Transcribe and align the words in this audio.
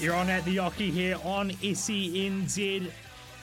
You're 0.00 0.14
on 0.14 0.30
at 0.30 0.44
the 0.44 0.58
Oche 0.58 0.92
here 0.92 1.18
on 1.24 1.50
SENZ. 1.50 2.88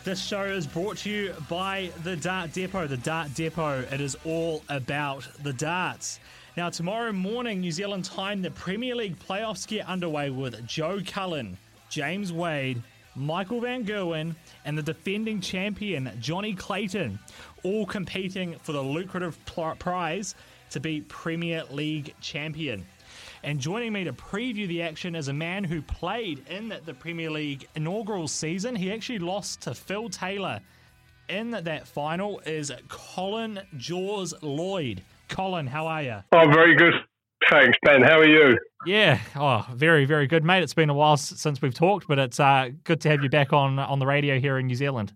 This 0.05 0.23
show 0.23 0.43
is 0.45 0.65
brought 0.65 0.95
to 0.99 1.09
you 1.09 1.33
by 1.49 1.91
the 2.05 2.15
Dart 2.15 2.53
Depot. 2.53 2.87
The 2.87 2.95
Dart 2.95 3.33
Depot, 3.33 3.81
it 3.91 3.99
is 3.99 4.15
all 4.23 4.63
about 4.69 5.27
the 5.43 5.51
darts. 5.51 6.21
Now, 6.55 6.69
tomorrow 6.69 7.11
morning, 7.11 7.59
New 7.59 7.73
Zealand 7.73 8.05
time, 8.05 8.41
the 8.41 8.51
Premier 8.51 8.95
League 8.95 9.19
playoffs 9.19 9.67
get 9.67 9.85
underway 9.85 10.29
with 10.29 10.65
Joe 10.65 11.01
Cullen, 11.05 11.57
James 11.89 12.31
Wade, 12.31 12.81
Michael 13.17 13.59
Van 13.59 13.83
Gerwen, 13.83 14.33
and 14.63 14.77
the 14.77 14.83
defending 14.83 15.41
champion, 15.41 16.09
Jonny 16.21 16.53
Clayton, 16.53 17.19
all 17.63 17.85
competing 17.85 18.57
for 18.59 18.71
the 18.71 18.81
lucrative 18.81 19.37
prize 19.45 20.35
to 20.69 20.79
be 20.79 21.01
Premier 21.01 21.65
League 21.69 22.13
champion. 22.21 22.85
And 23.45 23.59
joining 23.59 23.93
me 23.93 24.03
to 24.05 24.11
preview 24.11 24.67
the 24.67 24.81
action 24.81 25.13
is 25.13 25.27
a 25.27 25.33
man 25.33 25.63
who 25.63 25.79
played 25.79 26.43
in 26.49 26.73
the 26.83 26.95
Premier 26.95 27.29
League 27.29 27.67
inaugural 27.75 28.27
season. 28.27 28.75
He 28.75 28.91
actually 28.91 29.19
lost 29.19 29.61
to 29.61 29.75
Phil 29.75 30.09
Taylor 30.09 30.59
in 31.29 31.51
that 31.51 31.87
final. 31.87 32.39
Is 32.47 32.71
Colin 32.87 33.61
Jaws 33.77 34.33
Lloyd? 34.41 35.03
Colin, 35.29 35.67
how 35.67 35.85
are 35.85 36.01
you? 36.01 36.23
Oh, 36.31 36.49
very 36.51 36.75
good. 36.75 36.95
Thanks, 37.51 37.77
Ben. 37.83 38.01
How 38.01 38.17
are 38.17 38.27
you? 38.27 38.57
Yeah, 38.87 39.19
oh, 39.35 39.67
very, 39.75 40.05
very 40.05 40.25
good, 40.25 40.43
mate. 40.43 40.63
It's 40.63 40.73
been 40.73 40.89
a 40.89 40.95
while 40.95 41.15
since 41.15 41.61
we've 41.61 41.71
talked, 41.71 42.07
but 42.07 42.17
it's 42.17 42.39
uh, 42.39 42.69
good 42.83 42.99
to 43.01 43.09
have 43.09 43.21
you 43.21 43.29
back 43.29 43.53
on 43.53 43.77
on 43.77 43.99
the 43.99 44.07
radio 44.07 44.39
here 44.39 44.57
in 44.57 44.65
New 44.65 44.75
Zealand. 44.75 45.13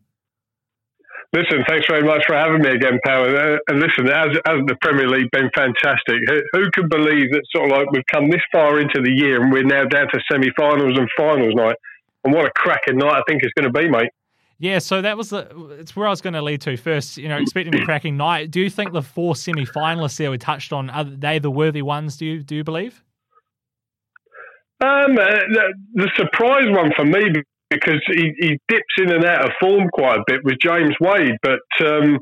Listen, 1.32 1.64
thanks 1.68 1.86
very 1.88 2.04
much 2.04 2.24
for 2.26 2.36
having 2.36 2.62
me 2.62 2.70
again, 2.70 3.00
pal. 3.06 3.24
Uh, 3.24 3.58
and 3.68 3.80
listen, 3.80 4.08
has, 4.08 4.36
hasn't 4.48 4.68
the 4.68 4.76
Premier 4.82 5.08
League 5.08 5.30
been 5.32 5.50
fantastic? 5.56 6.18
Who, 6.28 6.42
who 6.54 6.72
can 6.72 6.90
believe 6.90 7.32
that 7.32 7.44
sort 7.56 7.72
of 7.72 7.78
like 7.78 7.92
we've 7.92 8.06
come 8.12 8.32
this 8.32 8.42
far 8.52 8.80
into 8.80 9.00
the 9.02 9.12
year 9.12 9.42
and 9.42 9.52
we're 9.52 9.64
now 9.64 9.86
down 9.86 10.08
to 10.12 10.20
semi-finals 10.32 10.98
and 10.98 11.08
finals 11.16 11.54
night? 11.54 11.76
And 12.24 12.34
what 12.34 12.46
a 12.46 12.52
cracking 12.56 12.98
night 12.98 13.14
I 13.14 13.22
think 13.28 13.44
it's 13.44 13.54
going 13.54 13.72
to 13.72 13.80
be, 13.80 13.88
mate. 13.88 14.10
Yeah, 14.58 14.80
so 14.80 15.02
that 15.02 15.16
was 15.16 15.30
the. 15.30 15.78
It's 15.80 15.96
where 15.96 16.06
I 16.06 16.10
was 16.10 16.20
going 16.20 16.34
to 16.34 16.42
lead 16.42 16.60
to 16.62 16.76
first. 16.76 17.16
You 17.16 17.30
know, 17.30 17.38
expecting 17.38 17.74
a 17.82 17.86
cracking 17.86 18.18
night. 18.18 18.52
Do 18.52 18.60
you 18.60 18.70
think 18.70 18.92
the 18.92 19.02
four 19.02 19.36
semi-finalists 19.36 20.18
there 20.18 20.32
we 20.32 20.38
touched 20.38 20.74
on 20.74 20.90
are 20.90 21.06
they 21.06 21.40
the 21.40 21.50
worthy 21.50 21.82
ones? 21.82 22.18
Do 22.18 22.26
you 22.26 22.44
do 22.44 22.58
you 22.58 22.66
believe? 22.66 23.02
Um, 24.82 25.18
uh, 25.18 25.26
the, 25.54 25.74
the 25.94 26.10
surprise 26.18 26.68
one 26.70 26.92
for 26.94 27.06
me 27.06 27.32
because 27.70 28.02
he, 28.08 28.34
he 28.40 28.60
dips 28.68 28.96
in 28.98 29.12
and 29.12 29.26
out 29.26 29.46
of 29.46 29.52
form 29.60 29.90
quite 29.94 30.20
a 30.20 30.24
bit 30.28 30.44
with 30.44 30.58
James 30.62 30.96
Wade, 31.00 31.38
but 31.44 31.62
um, 31.86 32.20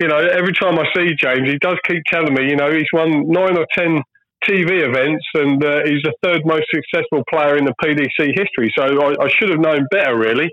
you 0.00 0.08
know 0.08 0.18
every 0.18 0.52
time 0.52 0.78
I 0.78 0.84
see 0.94 1.14
James, 1.18 1.48
he 1.48 1.58
does 1.58 1.78
keep 1.86 2.02
telling 2.06 2.34
me, 2.34 2.48
you 2.48 2.56
know, 2.56 2.70
he's 2.70 2.88
won 2.92 3.28
nine 3.28 3.56
or 3.56 3.66
ten 3.74 4.02
TV 4.44 4.86
events 4.86 5.24
and 5.34 5.64
uh, 5.64 5.80
he's 5.84 6.02
the 6.02 6.14
third 6.22 6.42
most 6.44 6.66
successful 6.72 7.22
player 7.28 7.56
in 7.56 7.64
the 7.64 7.74
PDC 7.82 8.38
history. 8.38 8.72
So 8.76 8.84
I, 8.84 9.24
I 9.24 9.28
should 9.28 9.50
have 9.50 9.60
known 9.60 9.86
better, 9.90 10.16
really. 10.16 10.50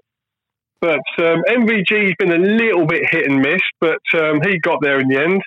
But 0.82 1.04
um, 1.20 1.44
MVG's 1.48 2.16
been 2.20 2.34
a 2.34 2.38
little 2.38 2.86
bit 2.86 3.04
hit 3.10 3.30
and 3.30 3.40
miss, 3.40 3.62
but 3.80 4.02
um, 4.16 4.42
he 4.44 4.60
got 4.60 4.80
there 4.82 5.00
in 5.00 5.08
the 5.08 5.22
end 5.22 5.42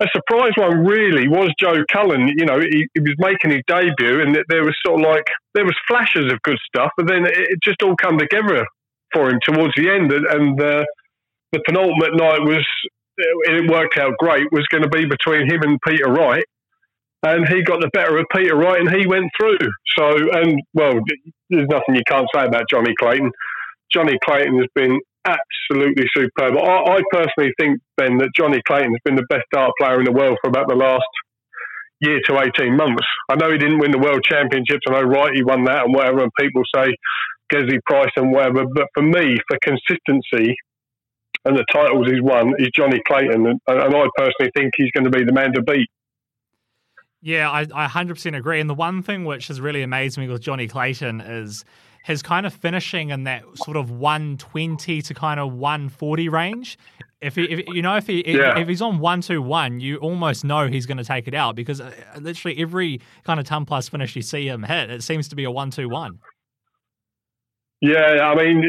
a 0.00 0.06
surprise 0.12 0.52
one 0.56 0.84
really 0.84 1.28
was 1.28 1.50
Joe 1.58 1.82
Cullen. 1.90 2.28
You 2.36 2.44
know, 2.44 2.60
he, 2.60 2.86
he 2.92 3.00
was 3.00 3.14
making 3.18 3.50
his 3.50 3.62
debut, 3.66 4.20
and 4.20 4.36
there 4.48 4.64
was 4.64 4.76
sort 4.84 5.00
of 5.00 5.06
like 5.06 5.24
there 5.54 5.64
was 5.64 5.76
flashes 5.88 6.30
of 6.30 6.42
good 6.42 6.58
stuff, 6.66 6.90
but 6.96 7.08
then 7.08 7.24
it, 7.24 7.58
just 7.62 7.82
all 7.82 7.96
come 7.96 8.18
together 8.18 8.66
for 9.12 9.30
him 9.30 9.38
towards 9.42 9.74
the 9.76 9.88
end. 9.88 10.12
And, 10.12 10.26
and 10.26 10.60
uh, 10.60 10.84
the 11.52 11.60
penultimate 11.66 12.14
night 12.14 12.40
was 12.42 12.64
it 13.18 13.70
worked 13.70 13.96
out 13.96 14.12
great. 14.18 14.52
Was 14.52 14.66
going 14.70 14.82
to 14.82 14.90
be 14.90 15.06
between 15.06 15.50
him 15.50 15.62
and 15.62 15.78
Peter 15.86 16.10
Wright, 16.12 16.44
and 17.22 17.48
he 17.48 17.62
got 17.62 17.80
the 17.80 17.90
better 17.94 18.18
of 18.18 18.26
Peter 18.34 18.54
Wright, 18.54 18.80
and 18.80 18.90
he 18.90 19.06
went 19.06 19.30
through. 19.40 19.58
So, 19.96 20.10
and 20.32 20.60
well, 20.74 21.00
there's 21.48 21.68
nothing 21.70 21.94
you 21.94 22.04
can't 22.06 22.28
say 22.34 22.44
about 22.44 22.68
Jonny 22.68 22.92
Clayton. 23.00 23.30
Jonny 23.90 24.18
Clayton 24.24 24.58
has 24.58 24.68
been 24.74 25.00
absolutely 25.26 26.06
superb. 26.14 26.56
I, 26.56 26.96
I 26.96 27.00
personally 27.10 27.52
think, 27.58 27.80
Ben, 27.96 28.18
that 28.18 28.30
Jonny 28.36 28.60
Clayton's 28.66 28.98
been 29.04 29.16
the 29.16 29.26
best 29.28 29.44
dart 29.52 29.72
player 29.80 29.98
in 29.98 30.04
the 30.04 30.12
world 30.12 30.38
for 30.42 30.48
about 30.48 30.68
the 30.68 30.74
last 30.74 31.04
year 32.00 32.20
to 32.26 32.40
18 32.58 32.76
months. 32.76 33.04
I 33.28 33.36
know 33.36 33.50
he 33.50 33.58
didn't 33.58 33.78
win 33.78 33.90
the 33.90 33.98
World 33.98 34.22
Championships. 34.24 34.82
I 34.88 34.92
know 34.92 35.02
Wright, 35.02 35.34
he 35.34 35.42
won 35.42 35.64
that 35.64 35.84
and 35.84 35.94
whatever, 35.94 36.22
and 36.22 36.32
people 36.38 36.62
say 36.74 36.94
Gerwyn 37.52 37.80
Price 37.86 38.10
and 38.16 38.32
whatever. 38.32 38.64
But 38.66 38.88
for 38.94 39.02
me, 39.02 39.36
for 39.48 39.58
consistency 39.62 40.54
and 41.44 41.56
the 41.56 41.64
titles 41.72 42.06
he's 42.10 42.22
won, 42.22 42.54
is 42.58 42.70
Jonny 42.74 43.00
Clayton. 43.06 43.46
And, 43.46 43.60
and 43.66 43.94
I 43.94 44.06
personally 44.16 44.50
think 44.56 44.72
he's 44.76 44.90
going 44.92 45.04
to 45.04 45.10
be 45.10 45.24
the 45.24 45.32
man 45.32 45.52
to 45.54 45.62
beat. 45.62 45.88
Yeah, 47.22 47.50
I, 47.50 47.66
I 47.74 47.86
100% 47.86 48.36
agree. 48.36 48.60
And 48.60 48.68
the 48.68 48.74
one 48.74 49.02
thing 49.02 49.24
which 49.24 49.48
has 49.48 49.60
really 49.60 49.82
amazed 49.82 50.18
me 50.18 50.28
with 50.28 50.42
Jonny 50.42 50.68
Clayton 50.68 51.20
is 51.20 51.64
his 52.06 52.22
kind 52.22 52.46
of 52.46 52.54
finishing 52.54 53.10
in 53.10 53.24
that 53.24 53.42
sort 53.56 53.76
of 53.76 53.90
120 53.90 55.02
to 55.02 55.12
kind 55.14 55.40
of 55.40 55.52
140 55.52 56.28
range. 56.28 56.78
If, 57.20 57.34
he, 57.34 57.44
if 57.44 57.66
you 57.74 57.82
know 57.82 57.96
if 57.96 58.06
he 58.06 58.22
Yeah. 58.26 58.58
if 58.58 58.68
he's 58.68 58.80
on 58.80 59.00
one 59.00 59.22
two 59.22 59.42
one, 59.42 59.80
you 59.80 59.96
almost 59.96 60.44
know 60.44 60.68
he's 60.68 60.86
going 60.86 60.98
to 60.98 61.04
take 61.04 61.26
it 61.26 61.34
out 61.34 61.56
because 61.56 61.80
uh, 61.80 61.90
literally 62.20 62.56
every 62.62 63.00
kind 63.24 63.40
of 63.40 63.46
ton 63.46 63.64
plus 63.64 63.88
finish 63.88 64.14
you 64.14 64.22
see 64.22 64.46
him 64.46 64.62
hit, 64.62 64.88
it 64.90 65.02
seems 65.02 65.26
to 65.28 65.36
be 65.36 65.42
a 65.44 65.50
one 65.50 65.70
two 65.72 65.88
one. 65.88 66.20
Yeah, 67.80 68.20
I 68.22 68.34
mean, 68.36 68.62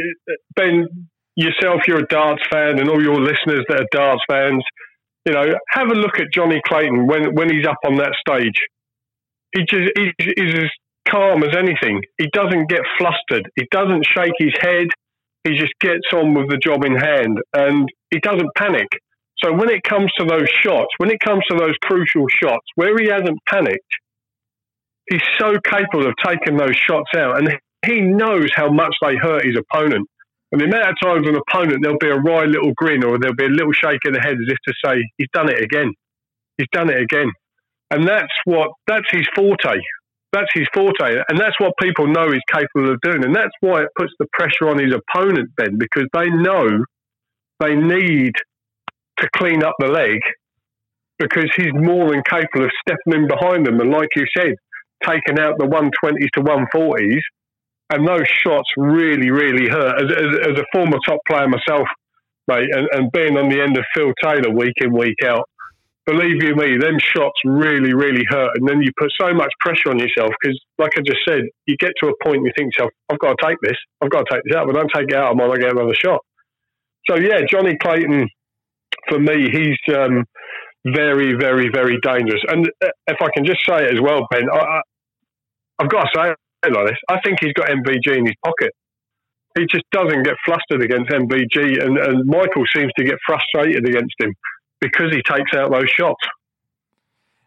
Ben, 0.55 0.87
yourself, 1.35 1.81
you're 1.87 1.99
a 1.99 2.07
darts 2.07 2.43
fan, 2.51 2.79
and 2.79 2.89
all 2.89 3.01
your 3.01 3.19
listeners 3.21 3.63
that 3.69 3.81
are 3.81 3.87
darts 3.91 4.23
fans, 4.29 4.63
you 5.25 5.33
know, 5.33 5.45
have 5.69 5.87
a 5.89 5.93
look 5.93 6.19
at 6.19 6.27
Jonny 6.33 6.61
Clayton 6.65 7.05
when 7.07 7.35
when 7.35 7.49
he's 7.53 7.67
up 7.67 7.77
on 7.85 7.95
that 7.97 8.13
stage. 8.19 8.55
He 9.55 9.63
just 9.69 9.91
he's, 9.95 10.33
he's 10.35 10.53
as 10.55 10.69
calm 11.09 11.44
as 11.44 11.56
anything. 11.57 12.01
He 12.18 12.28
doesn't 12.34 12.69
get 12.69 12.81
flustered. 12.97 13.50
He 13.56 13.68
doesn't 13.72 14.06
shake 14.06 14.34
his 14.38 14.53
head. 14.59 14.88
He 15.44 15.56
just 15.56 15.73
gets 15.79 16.07
on 16.13 16.34
with 16.34 16.50
the 16.50 16.57
job 16.57 16.84
in 16.84 16.95
hand, 16.95 17.40
and 17.53 17.88
he 18.12 18.19
doesn't 18.19 18.50
panic. 18.57 18.88
So 19.44 19.53
when 19.53 19.69
it 19.69 19.84
comes 19.84 20.12
to 20.17 20.25
those 20.25 20.50
shots, 20.63 20.90
when 20.97 21.12
it 21.12 21.19
comes 21.19 21.44
to 21.50 21.57
those 21.57 21.75
crucial 21.84 22.25
shots, 22.41 22.66
where 22.75 22.97
he 22.97 23.07
hasn't 23.07 23.40
panicked, 23.47 23.94
he's 25.09 25.22
so 25.40 25.53
capable 25.63 26.07
of 26.07 26.13
taking 26.25 26.57
those 26.57 26.75
shots 26.75 27.12
out, 27.16 27.40
and 27.40 27.57
he 27.85 28.01
knows 28.01 28.50
how 28.56 28.69
much 28.69 28.96
they 29.01 29.16
hurt 29.16 29.46
his 29.46 29.57
opponent. 29.57 30.07
And 30.51 30.62
the 30.62 30.66
amount 30.66 30.90
of 30.90 30.96
times 31.01 31.28
an 31.28 31.35
opponent, 31.35 31.79
there'll 31.81 31.97
be 32.00 32.09
a 32.09 32.16
wry 32.16 32.46
little 32.46 32.72
grin 32.75 33.03
or 33.03 33.19
there'll 33.19 33.35
be 33.35 33.46
a 33.46 33.50
little 33.50 33.73
shake 33.73 34.00
of 34.07 34.13
the 34.13 34.22
head 34.22 34.38
as 34.38 34.47
if 34.47 34.57
to 34.67 34.73
say, 34.84 35.03
he's 35.17 35.28
done 35.34 35.50
it 35.50 35.62
again. 35.62 35.91
He's 36.57 36.67
done 36.72 36.90
it 36.90 37.02
again. 37.02 37.31
And 37.91 38.08
that's 38.08 38.34
what, 38.46 38.70
that's 38.87 39.08
his 39.11 39.28
forte. 39.35 39.79
That's 40.34 40.50
his 40.53 40.68
forte. 40.74 41.22
And 41.29 41.40
that's 41.40 41.59
what 41.59 41.74
people 41.82 42.08
know 42.08 42.32
he's 42.32 42.41
capable 42.52 42.91
of 42.91 43.00
doing. 43.02 43.24
And 43.24 43.35
that's 43.35 43.53
why 43.62 43.84
it 43.84 43.90
puts 43.97 44.14
the 44.20 44.28
pressure 44.34 44.70
on 44.70 44.78
his 44.79 44.94
opponent, 44.94 45.50
Ben, 45.56 45.78
because 45.78 46.08
they 46.14 46.29
know 46.29 46.84
they 47.59 47.76
need 47.76 48.34
to 49.20 49.29
clean 49.35 49.64
up 49.64 49.74
the 49.79 49.88
leg 49.88 50.20
because 51.18 51.50
he's 51.56 51.74
more 51.74 52.12
than 52.12 52.22
capable 52.29 52.66
of 52.66 52.72
stepping 52.82 53.22
in 53.22 53.28
behind 53.28 53.66
them. 53.66 53.79
And 53.79 53.90
like 53.90 54.09
you 54.16 54.26
said, 54.38 54.53
taking 55.03 55.40
out 55.40 55.58
the 55.58 55.66
120s 55.66 56.29
to 56.34 56.41
140s 56.41 57.22
and 57.90 58.08
those 58.08 58.28
shots 58.28 58.70
really, 58.76 59.32
really 59.32 59.70
hurt. 59.70 60.02
As, 60.02 60.12
as, 60.12 60.52
as 60.52 60.59
a 60.59 60.66
former 60.74 60.97
top 61.06 61.20
player 61.28 61.47
myself, 61.47 61.88
mate, 62.47 62.70
and, 62.72 62.88
and 62.91 63.12
being 63.12 63.38
on 63.38 63.50
the 63.50 63.62
end 63.62 63.78
of 63.78 63.85
Phil 63.96 64.12
Taylor 64.22 64.53
week 64.53 64.74
in, 64.82 64.94
week 64.94 65.18
out, 65.26 65.50
believe 66.07 66.41
you 66.41 66.55
me, 66.55 66.79
them 66.79 66.97
shots 66.97 67.37
really, 67.43 67.93
really 67.93 68.23
hurt. 68.29 68.51
And 68.55 68.67
then 68.67 68.81
you 68.81 68.89
put 68.97 69.11
so 69.19 69.33
much 69.33 69.51
pressure 69.59 69.91
on 69.91 69.99
yourself 69.99 70.31
because, 70.41 70.57
like 70.79 70.91
I 70.97 71.01
just 71.05 71.19
said, 71.27 71.43
you 71.67 71.75
get 71.77 71.91
to 72.01 72.09
a 72.09 72.13
point 72.23 72.45
you 72.45 72.51
think 72.57 72.73
yourself, 72.73 72.91
I've 73.11 73.19
got 73.19 73.35
to 73.35 73.45
take 73.45 73.57
this. 73.61 73.75
I've 74.01 74.09
got 74.09 74.23
to 74.25 74.33
take 74.33 74.43
this 74.45 74.55
out. 74.55 74.69
If 74.69 74.75
I 74.75 74.79
don't 74.79 74.91
take 74.95 75.11
it 75.11 75.15
out, 75.15 75.37
going 75.37 75.51
to 75.51 75.59
get 75.59 75.75
another 75.75 75.93
shot. 75.93 76.21
So, 77.09 77.17
yeah, 77.17 77.43
Jonny 77.51 77.77
Clayton, 77.77 78.27
for 79.09 79.19
me, 79.19 79.51
he's 79.51 79.95
um, 79.95 80.23
very, 80.87 81.35
very, 81.37 81.69
very 81.71 81.99
dangerous. 82.01 82.41
And 82.47 82.67
uh, 82.83 82.87
if 83.07 83.17
I 83.21 83.27
can 83.35 83.45
just 83.45 83.59
say 83.67 83.83
it 83.83 83.93
as 83.93 84.01
well, 84.01 84.25
Ben, 84.31 84.47
I, 84.51 84.57
I, 84.57 84.81
I've 85.79 85.89
got 85.89 86.03
to 86.03 86.09
say 86.15 86.31
it 86.31 86.73
like 86.73 86.87
this. 86.87 86.99
I 87.11 87.19
think 87.23 87.39
he's 87.41 87.53
got 87.53 87.67
MVG 87.67 88.17
in 88.17 88.25
his 88.25 88.35
pocket. 88.43 88.71
He 89.57 89.65
just 89.69 89.85
doesn't 89.91 90.23
get 90.23 90.35
flustered 90.45 90.83
against 90.83 91.11
MVG, 91.11 91.83
and, 91.83 91.97
and 91.97 92.25
Michael 92.27 92.63
seems 92.73 92.91
to 92.97 93.03
get 93.03 93.15
frustrated 93.25 93.87
against 93.89 94.13
him 94.19 94.33
because 94.82 95.12
he 95.12 95.22
takes 95.24 95.53
out 95.56 95.72
those 95.72 95.90
shots. 95.90 96.24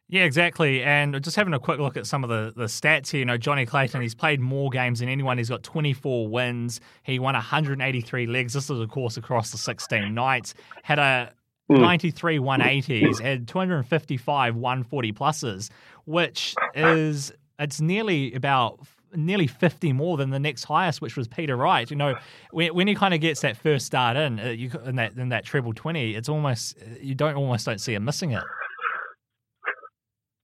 Yeah, 0.08 0.24
exactly. 0.24 0.82
And 0.82 1.22
just 1.22 1.36
having 1.36 1.54
a 1.54 1.60
quick 1.60 1.78
look 1.78 1.96
at 1.96 2.04
some 2.04 2.24
of 2.24 2.30
the, 2.30 2.52
the 2.56 2.64
stats 2.64 3.10
here, 3.10 3.20
you 3.20 3.24
know, 3.24 3.36
Jonny 3.36 3.64
Clayton, 3.64 4.02
he's 4.02 4.14
played 4.14 4.40
more 4.40 4.68
games 4.68 4.98
than 4.98 5.08
anyone. 5.08 5.38
He's 5.38 5.48
got 5.48 5.62
24 5.62 6.26
wins. 6.26 6.80
He 7.04 7.20
won 7.20 7.34
183 7.34 8.26
legs. 8.26 8.54
This 8.54 8.64
is, 8.70 8.80
of 8.80 8.88
course, 8.90 9.16
across 9.16 9.52
the 9.52 9.58
16 9.58 10.12
nights. 10.12 10.54
Had 10.82 10.98
a 10.98 11.32
Mm. 11.70 11.82
93 11.82 12.38
180s, 12.40 13.20
had 13.20 13.46
255 13.46 14.56
140 14.56 15.12
pluses, 15.12 15.70
which 16.04 16.56
is, 16.74 17.32
it's 17.60 17.80
nearly 17.80 18.34
about 18.34 18.80
nearly 19.14 19.46
50 19.46 19.92
more 19.92 20.16
than 20.16 20.30
the 20.30 20.38
next 20.38 20.64
highest, 20.64 21.00
which 21.00 21.16
was 21.16 21.28
Peter 21.28 21.56
Wright. 21.56 21.90
You 21.90 21.96
know, 21.96 22.14
when, 22.50 22.74
when 22.74 22.88
he 22.88 22.94
kind 22.94 23.14
of 23.14 23.20
gets 23.20 23.40
that 23.40 23.56
first 23.56 23.86
start 23.86 24.16
in, 24.16 24.38
uh, 24.40 24.44
you, 24.46 24.70
in 24.84 24.96
that 24.96 25.16
in 25.16 25.30
that 25.30 25.44
treble 25.44 25.72
20, 25.72 26.14
it's 26.14 26.28
almost, 26.28 26.76
you 27.00 27.14
don't 27.14 27.34
almost 27.34 27.66
don't 27.66 27.80
see 27.80 27.94
him 27.94 28.04
missing 28.04 28.32
it. 28.32 28.42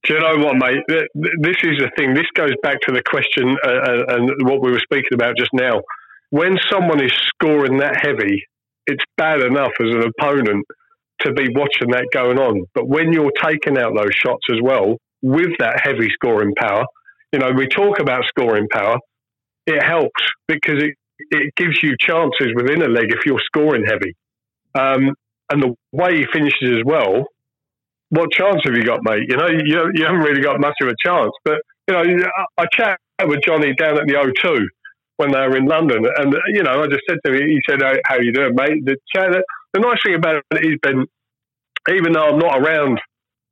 Do 0.03 0.13
you 0.13 0.19
know 0.21 0.37
what, 0.37 0.55
mate? 0.55 0.79
Th- 0.87 1.07
th- 1.21 1.35
This 1.41 1.57
is 1.63 1.79
the 1.79 1.91
thing. 1.97 2.13
This 2.13 2.27
goes 2.33 2.53
back 2.63 2.79
to 2.87 2.93
the 2.93 3.01
question 3.09 3.57
uh, 3.65 3.69
uh, 3.69 4.15
and 4.15 4.31
what 4.47 4.61
we 4.61 4.71
were 4.71 4.79
speaking 4.79 5.13
about 5.13 5.35
just 5.37 5.51
now. 5.53 5.81
When 6.29 6.57
someone 6.71 7.03
is 7.03 7.11
scoring 7.11 7.77
that 7.79 7.97
heavy, 8.01 8.43
it's 8.85 9.03
bad 9.17 9.41
enough 9.41 9.71
as 9.81 9.89
an 9.89 10.03
opponent 10.17 10.65
to 11.21 11.33
be 11.33 11.47
watching 11.55 11.89
that 11.91 12.05
going 12.13 12.37
on. 12.37 12.63
But 12.73 12.87
when 12.87 13.11
you're 13.11 13.31
taking 13.43 13.77
out 13.77 13.93
those 13.95 14.13
shots 14.13 14.45
as 14.51 14.59
well 14.61 14.97
with 15.21 15.49
that 15.59 15.81
heavy 15.83 16.09
scoring 16.13 16.53
power, 16.55 16.85
you 17.33 17.39
know, 17.39 17.51
we 17.51 17.67
talk 17.67 17.99
about 17.99 18.25
scoring 18.25 18.67
power, 18.71 18.97
it 19.65 19.83
helps 19.83 20.21
because 20.47 20.81
it, 20.83 20.95
it 21.31 21.53
gives 21.55 21.81
you 21.83 21.95
chances 21.99 22.53
within 22.55 22.81
a 22.81 22.87
leg 22.87 23.11
if 23.11 23.25
you're 23.25 23.41
scoring 23.45 23.85
heavy. 23.85 24.15
Um, 24.75 25.13
and 25.51 25.63
the 25.63 25.75
way 25.91 26.17
he 26.17 26.25
finishes 26.31 26.79
as 26.79 26.83
well, 26.85 27.25
what 28.09 28.31
chance 28.31 28.61
have 28.65 28.75
you 28.75 28.83
got, 28.83 28.99
mate? 29.03 29.23
You 29.29 29.37
know, 29.37 29.47
you, 29.47 29.91
you 29.93 30.05
haven't 30.05 30.21
really 30.21 30.41
got 30.41 30.59
much 30.59 30.75
of 30.81 30.87
a 30.87 30.95
chance. 31.05 31.31
But, 31.43 31.59
you 31.87 31.93
know, 31.93 32.03
I 32.57 32.65
chatted 32.71 32.97
with 33.25 33.39
Jonny 33.45 33.73
down 33.73 33.97
at 33.97 34.07
the 34.07 34.13
O2 34.13 34.59
when 35.17 35.31
they 35.31 35.39
were 35.39 35.57
in 35.57 35.65
London. 35.65 36.05
And, 36.17 36.35
you 36.53 36.63
know, 36.63 36.83
I 36.83 36.87
just 36.87 37.01
said 37.09 37.17
to 37.25 37.33
him, 37.33 37.47
he 37.47 37.59
said, 37.69 37.81
"How- 37.81 37.99
How 38.05 38.19
you 38.21 38.31
doing, 38.31 38.53
mate? 38.55 38.85
The, 38.85 38.97
chat, 39.13 39.31
the 39.73 39.79
nice 39.79 39.97
thing 40.05 40.15
about 40.15 40.43
it 40.51 40.65
is, 40.65 40.75
Ben, 40.81 41.05
even 41.89 42.13
though 42.13 42.27
I'm 42.29 42.39
not 42.39 42.59
around 42.59 42.99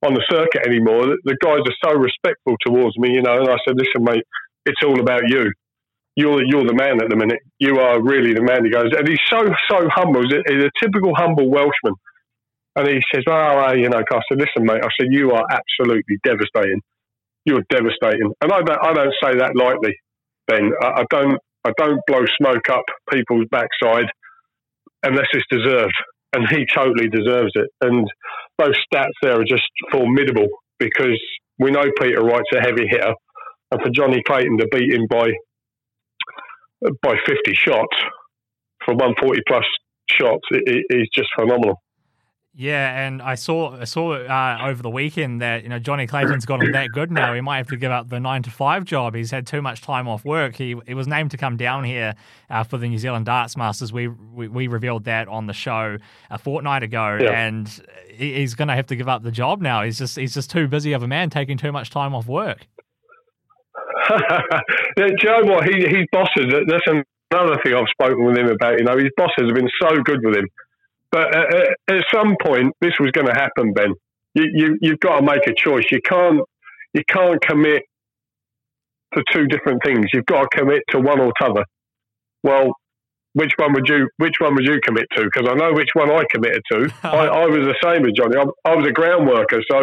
on 0.05 0.13
the 0.13 0.23
circuit 0.29 0.65
anymore, 0.65 1.17
the, 1.23 1.35
guys 1.43 1.65
are 1.65 1.79
so 1.83 1.97
respectful 1.97 2.55
towards 2.65 2.97
me, 2.97 3.13
you 3.13 3.21
know. 3.21 3.33
And 3.33 3.49
I 3.49 3.57
said, 3.67 3.75
listen, 3.75 4.03
mate, 4.03 4.23
it's 4.65 4.81
all 4.85 4.99
about 4.99 5.27
you. 5.27 5.51
You're, 6.15 6.45
you're 6.45 6.63
the 6.63 6.77
man 6.77 7.01
at 7.03 7.09
the 7.09 7.17
minute. 7.17 7.39
You 7.59 7.79
are 7.79 8.01
really 8.01 8.33
the 8.33 8.41
man. 8.41 8.63
He 8.63 8.71
goes, 8.71 8.93
and 8.95 9.07
he's 9.07 9.19
so, 9.29 9.43
so 9.69 9.89
humble. 9.91 10.23
He's 10.23 10.33
a, 10.33 10.41
he's 10.47 10.63
a 10.63 10.71
typical 10.81 11.11
humble 11.15 11.49
Welshman. 11.49 11.95
And 12.77 12.87
he 12.87 12.99
says, 13.13 13.23
oh, 13.27 13.73
you 13.73 13.89
know, 13.89 13.99
I 13.99 14.19
said, 14.29 14.39
listen, 14.39 14.63
mate, 14.63 14.83
I 14.83 14.89
said, 14.99 15.07
you 15.11 15.31
are 15.31 15.45
absolutely 15.49 16.17
devastating. 16.23 16.81
You're 17.45 17.63
devastating. 17.69 18.31
And 18.41 18.51
I 18.51 18.61
don't, 18.61 18.79
I 18.83 18.93
don't 18.93 19.13
say 19.23 19.37
that 19.39 19.55
lightly, 19.55 19.95
Ben. 20.47 20.71
I, 20.81 21.01
I 21.01 21.03
don't, 21.09 21.39
I 21.65 21.71
don't 21.77 21.99
blow 22.07 22.23
smoke 22.37 22.69
up 22.69 22.85
people's 23.11 23.47
backside 23.49 24.07
unless 25.03 25.27
it's 25.33 25.45
deserved. 25.49 25.95
And 26.33 26.47
he 26.49 26.65
totally 26.73 27.07
deserves 27.07 27.51
it. 27.55 27.69
And 27.81 28.07
those 28.57 28.75
stats 28.91 29.11
there 29.21 29.39
are 29.39 29.43
just 29.45 29.63
formidable 29.91 30.47
because 30.79 31.19
we 31.59 31.71
know 31.71 31.85
Peter 31.99 32.21
Wright's 32.23 32.51
a 32.55 32.61
heavy 32.61 32.87
hitter. 32.89 33.13
And 33.71 33.81
for 33.81 33.89
Jonny 33.89 34.21
Clayton 34.27 34.57
to 34.59 34.67
beat 34.71 34.93
him 34.93 35.07
by 35.09 35.29
by 37.01 37.15
50 37.25 37.53
shots 37.53 37.95
for 38.85 38.93
140 38.95 39.41
plus 39.47 39.65
shots 40.09 40.43
i- 40.53 40.57
i- 40.57 40.83
is 40.89 41.09
just 41.13 41.29
phenomenal. 41.39 41.81
Yeah, 42.57 43.05
and 43.05 43.21
I 43.21 43.35
saw 43.35 43.77
I 43.81 43.83
saw 43.83 44.13
uh, 44.13 44.59
over 44.65 44.81
the 44.81 44.89
weekend 44.89 45.41
that 45.41 45.63
you 45.63 45.69
know 45.69 45.77
Jonny 45.77 46.07
Clayton's 46.07 46.45
gotten 46.45 46.71
that 46.71 46.87
good 46.93 47.11
now. 47.11 47.33
He 47.33 47.41
might 47.41 47.57
have 47.57 47.67
to 47.67 47.75
give 47.75 47.91
up 47.91 48.07
the 48.07 48.17
nine 48.21 48.43
to 48.43 48.49
five 48.49 48.85
job. 48.85 49.13
He's 49.13 49.29
had 49.31 49.45
too 49.45 49.61
much 49.61 49.81
time 49.81 50.07
off 50.07 50.23
work. 50.23 50.55
He 50.55 50.73
he 50.87 50.93
was 50.93 51.05
named 51.05 51.31
to 51.31 51.37
come 51.37 51.57
down 51.57 51.83
here 51.83 52.15
uh, 52.49 52.63
for 52.63 52.77
the 52.77 52.87
New 52.87 52.97
Zealand 52.97 53.25
Darts 53.25 53.57
Masters. 53.57 53.91
We, 53.91 54.07
we 54.07 54.47
we 54.47 54.67
revealed 54.67 55.03
that 55.03 55.27
on 55.27 55.47
the 55.47 55.53
show 55.53 55.97
a 56.29 56.37
fortnight 56.37 56.81
ago, 56.81 57.17
Yeah. 57.19 57.31
and 57.45 57.67
he- 58.09 58.35
he's 58.35 58.55
going 58.55 58.69
to 58.69 58.75
have 58.75 58.87
to 58.87 58.95
give 58.95 59.09
up 59.09 59.21
the 59.23 59.31
job 59.31 59.61
now. 59.61 59.83
He's 59.83 59.97
just 59.97 60.15
he's 60.17 60.33
just 60.33 60.49
too 60.49 60.69
busy 60.69 60.93
of 60.93 61.03
a 61.03 61.07
man, 61.09 61.29
taking 61.29 61.57
too 61.57 61.73
much 61.73 61.89
time 61.89 62.15
off 62.15 62.25
work. 62.27 62.67
Yeah, 64.97 65.07
you 65.07 65.29
know 65.29 65.41
what? 65.53 65.65
He, 65.67 65.81
his 65.81 66.05
bosses. 66.11 66.45
That's 66.67 66.85
another 66.87 67.57
thing 67.63 67.73
I've 67.75 67.87
spoken 67.91 68.23
with 68.23 68.37
him 68.37 68.47
about. 68.47 68.77
You 68.79 68.85
know, 68.85 68.97
his 68.97 69.09
bosses 69.17 69.45
have 69.45 69.53
been 69.55 69.69
so 69.81 69.89
good 70.03 70.19
with 70.23 70.37
him. 70.37 70.47
But 71.15 71.33
uh, 71.33 71.95
at 71.95 72.03
some 72.13 72.35
point, 72.43 72.73
this 72.81 72.91
was 72.99 73.11
going 73.11 73.27
to 73.27 73.33
happen, 73.33 73.71
Ben. 73.71 73.93
You, 74.33 74.43
you, 74.53 74.77
you've 74.81 74.99
got 74.99 75.21
to 75.21 75.25
make 75.25 75.47
a 75.47 75.53
choice. 75.53 75.85
You 75.89 76.01
can't, 76.03 76.41
you 76.93 77.03
can't 77.07 77.41
commit 77.41 77.83
to 79.13 79.23
two 79.31 79.47
different 79.47 79.81
things. 79.85 80.07
You've 80.11 80.25
got 80.25 80.41
to 80.41 80.57
commit 80.57 80.81
to 80.89 80.99
one 80.99 81.21
or 81.21 81.31
t'other. 81.39 81.63
Well, 82.43 82.73
which 83.31 83.53
one 83.55 83.71
would 83.75 83.87
you, 83.87 84.09
which 84.17 84.35
one 84.39 84.55
would 84.55 84.65
you 84.65 84.81
commit 84.83 85.05
to? 85.15 85.23
Because 85.23 85.47
I 85.49 85.53
know 85.53 85.71
which 85.71 85.91
one 85.93 86.11
I 86.11 86.25
committed 86.29 86.61
to. 86.73 86.91
I, 87.03 87.27
I 87.27 87.45
was 87.45 87.59
the 87.59 87.77
same 87.81 88.05
as 88.05 88.11
Jonny. 88.11 88.35
I, 88.35 88.69
I 88.69 88.75
was 88.75 88.85
a 88.85 88.91
ground 88.91 89.25
worker, 89.25 89.61
so, 89.71 89.79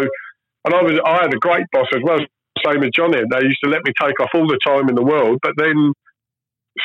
and 0.67 0.75
I 0.75 0.83
was, 0.83 1.01
I 1.03 1.23
had 1.23 1.33
a 1.33 1.39
great 1.39 1.65
boss 1.73 1.87
as 1.95 2.03
well 2.05 2.19
same 2.65 2.83
as 2.83 2.91
Jonny. 2.95 3.19
They 3.31 3.43
used 3.43 3.61
to 3.65 3.71
let 3.71 3.81
me 3.85 3.93
take 3.99 4.21
off 4.21 4.29
all 4.35 4.47
the 4.47 4.59
time 4.65 4.91
in 4.91 4.95
the 4.95 5.03
world, 5.03 5.39
but 5.43 5.53
then 5.57 5.95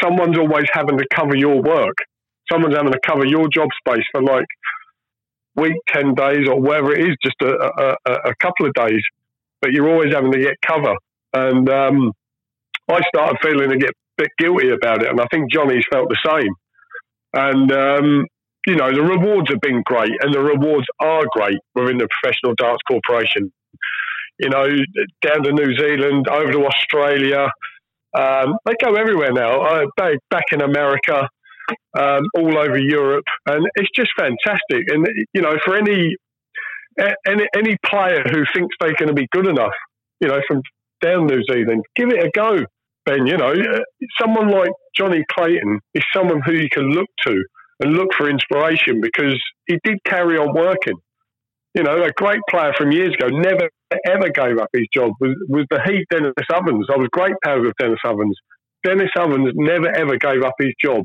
someone's 0.01 0.37
always 0.37 0.65
having 0.71 0.97
to 0.97 1.05
cover 1.13 1.35
your 1.35 1.61
work. 1.61 1.97
Someone's 2.51 2.75
having 2.75 2.91
to 2.91 2.99
cover 3.05 3.25
your 3.25 3.47
job 3.49 3.69
space 3.79 4.03
for 4.11 4.21
like 4.21 4.45
week, 5.55 5.75
ten 5.87 6.13
days, 6.13 6.47
or 6.47 6.59
whatever 6.59 6.93
it 6.93 7.09
is, 7.09 7.15
just 7.23 7.35
a, 7.41 7.95
a, 8.07 8.13
a, 8.29 8.35
couple 8.41 8.67
of 8.67 8.73
days. 8.73 9.01
But 9.61 9.71
you're 9.71 9.89
always 9.89 10.13
having 10.13 10.31
to 10.31 10.39
get 10.39 10.55
cover, 10.65 10.95
and 11.33 11.69
um, 11.69 12.13
I 12.89 13.01
started 13.07 13.37
feeling 13.41 13.71
a 13.71 13.87
bit 14.17 14.29
guilty 14.37 14.69
about 14.69 15.03
it, 15.03 15.09
and 15.09 15.19
I 15.19 15.25
think 15.31 15.51
Jonny's 15.51 15.85
felt 15.91 16.09
the 16.09 16.17
same. 16.25 16.53
And 17.33 17.71
um, 17.71 18.25
you 18.67 18.75
know, 18.75 18.91
the 18.91 19.01
rewards 19.01 19.49
have 19.49 19.61
been 19.61 19.81
great, 19.85 20.11
and 20.21 20.33
the 20.33 20.41
rewards 20.41 20.87
are 20.99 21.23
great 21.31 21.57
within 21.75 21.97
the 21.97 22.07
Professional 22.21 22.53
Darts 22.55 22.83
Corporation 22.87 23.51
you 24.39 24.49
know, 24.49 24.65
down 25.21 25.43
to 25.43 25.51
New 25.51 25.75
Zealand, 25.77 26.27
over 26.27 26.51
to 26.51 26.65
Australia. 26.65 27.49
Um, 28.17 28.57
they 28.65 28.73
go 28.83 28.93
everywhere 28.95 29.31
now. 29.31 29.61
Uh, 29.61 29.85
back 30.29 30.45
in 30.51 30.61
America, 30.61 31.27
um, 31.97 32.23
all 32.35 32.57
over 32.57 32.77
Europe, 32.77 33.25
and 33.47 33.65
it's 33.75 33.89
just 33.95 34.11
fantastic. 34.17 34.85
And 34.89 35.07
you 35.33 35.41
know, 35.41 35.55
for 35.65 35.75
any 35.75 36.15
any 37.25 37.47
any 37.55 37.77
player 37.85 38.23
who 38.23 38.43
thinks 38.53 38.75
they're 38.79 38.95
going 38.95 39.09
to 39.09 39.13
be 39.13 39.27
good 39.31 39.47
enough, 39.47 39.73
you 40.19 40.27
know, 40.27 40.39
from 40.47 40.61
down 41.01 41.27
New 41.27 41.43
Zealand, 41.51 41.83
give 41.95 42.09
it 42.09 42.23
a 42.23 42.31
go, 42.33 42.57
Ben. 43.05 43.27
You 43.27 43.37
know, 43.37 43.53
someone 44.19 44.49
like 44.49 44.71
Jonny 44.95 45.23
Clayton 45.31 45.79
is 45.93 46.03
someone 46.15 46.41
who 46.45 46.53
you 46.53 46.69
can 46.71 46.89
look 46.91 47.07
to 47.25 47.43
and 47.79 47.93
look 47.93 48.13
for 48.17 48.29
inspiration 48.29 49.01
because 49.01 49.39
he 49.67 49.77
did 49.83 49.97
carry 50.05 50.37
on 50.37 50.55
working 50.55 50.95
you 51.77 51.83
know, 51.83 52.03
a 52.03 52.11
great 52.11 52.39
player 52.49 52.73
from 52.75 52.91
years 52.91 53.13
ago 53.13 53.27
never 53.29 53.69
ever 54.07 54.29
gave 54.29 54.57
up 54.57 54.67
his 54.73 54.87
job 54.93 55.11
was, 55.21 55.35
was 55.47 55.65
the 55.69 55.79
Heat 55.85 56.05
Denis 56.09 56.33
Ovens. 56.51 56.87
I 56.91 56.97
was 56.97 57.07
great 57.11 57.35
pals 57.43 57.61
with 57.63 57.75
Denis 57.79 57.99
Ovens. 58.03 58.35
Denis 58.83 59.11
Ovens 59.15 59.51
never 59.53 59.95
ever 59.95 60.17
gave 60.17 60.43
up 60.43 60.55
his 60.59 60.73
job, 60.83 61.03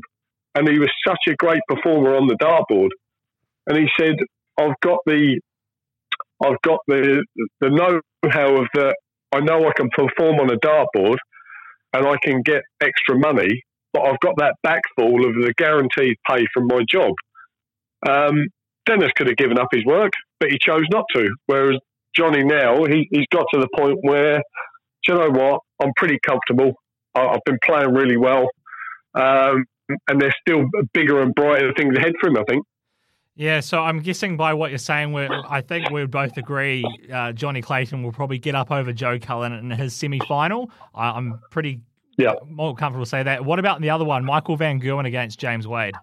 and 0.55 0.67
he 0.67 0.79
was 0.79 0.89
such 1.07 1.19
a 1.27 1.35
great 1.35 1.61
performer 1.67 2.15
on 2.15 2.27
the 2.27 2.35
dartboard. 2.35 2.89
And 3.67 3.77
he 3.77 3.87
said, 3.99 4.15
"I've 4.57 4.79
got 4.81 4.99
the, 5.05 5.39
I've 6.43 6.61
got 6.63 6.79
the 6.87 7.23
the 7.61 7.69
know-how 7.69 8.55
of 8.55 8.67
the. 8.73 8.95
I 9.31 9.39
know 9.39 9.67
I 9.67 9.71
can 9.75 9.89
perform 9.89 10.39
on 10.39 10.51
a 10.51 10.57
dartboard, 10.57 11.17
and 11.93 12.05
I 12.05 12.15
can 12.23 12.41
get 12.41 12.61
extra 12.81 13.17
money, 13.17 13.63
but 13.93 14.03
I've 14.03 14.19
got 14.19 14.35
that 14.37 14.55
backfall 14.65 15.27
of 15.27 15.35
the 15.43 15.53
guaranteed 15.57 16.17
pay 16.29 16.45
from 16.53 16.67
my 16.67 16.83
job." 16.87 17.13
Um, 18.07 18.47
Denis 18.85 19.11
could 19.15 19.27
have 19.27 19.37
given 19.37 19.57
up 19.57 19.69
his 19.71 19.85
work, 19.85 20.11
but 20.39 20.51
he 20.51 20.57
chose 20.59 20.83
not 20.91 21.05
to. 21.15 21.29
Whereas 21.45 21.79
Jonny 22.15 22.43
now, 22.43 22.83
he, 22.83 23.07
he's 23.11 23.27
got 23.31 23.45
to 23.53 23.59
the 23.59 23.69
point 23.77 23.97
where, 24.01 24.37
do 25.05 25.13
you 25.13 25.15
know 25.15 25.29
what? 25.29 25.61
I'm 25.81 25.93
pretty 25.95 26.19
comfortable. 26.25 26.73
I, 27.15 27.21
I've 27.21 27.43
been 27.45 27.59
playing 27.63 27.93
really 27.93 28.17
well. 28.17 28.49
Um, 29.15 29.65
and 30.07 30.21
there's 30.21 30.35
still 30.47 30.63
bigger 30.93 31.21
and 31.21 31.33
brighter 31.35 31.73
things 31.75 31.95
ahead 31.97 32.13
for 32.19 32.29
him, 32.29 32.37
I 32.37 32.43
think. 32.49 32.65
Yeah, 33.35 33.61
so 33.61 33.79
I'm 33.81 33.99
guessing 33.99 34.37
by 34.37 34.53
what 34.53 34.69
you're 34.69 34.77
saying, 34.77 35.11
we 35.11 35.27
I 35.27 35.61
think 35.61 35.89
we 35.89 36.01
would 36.01 36.11
both 36.11 36.37
agree 36.37 36.85
uh, 37.11 37.31
Jonny 37.31 37.61
Clayton 37.63 38.03
will 38.03 38.11
probably 38.11 38.37
get 38.37 38.53
up 38.53 38.69
over 38.69 38.93
Joe 38.93 39.17
Cullen 39.17 39.53
in 39.53 39.71
his 39.71 39.95
semi-final. 39.95 40.69
I, 40.93 41.09
I'm 41.09 41.39
pretty 41.49 41.81
Yeah. 42.17 42.33
more 42.47 42.75
comfortable 42.75 43.05
to 43.05 43.09
say 43.09 43.23
that. 43.23 43.43
What 43.43 43.57
about 43.57 43.81
the 43.81 43.89
other 43.89 44.05
one, 44.05 44.23
Michael 44.23 44.55
Van 44.55 44.79
Gerwen 44.79 45.07
against 45.07 45.39
James 45.39 45.67
Wade? 45.67 45.95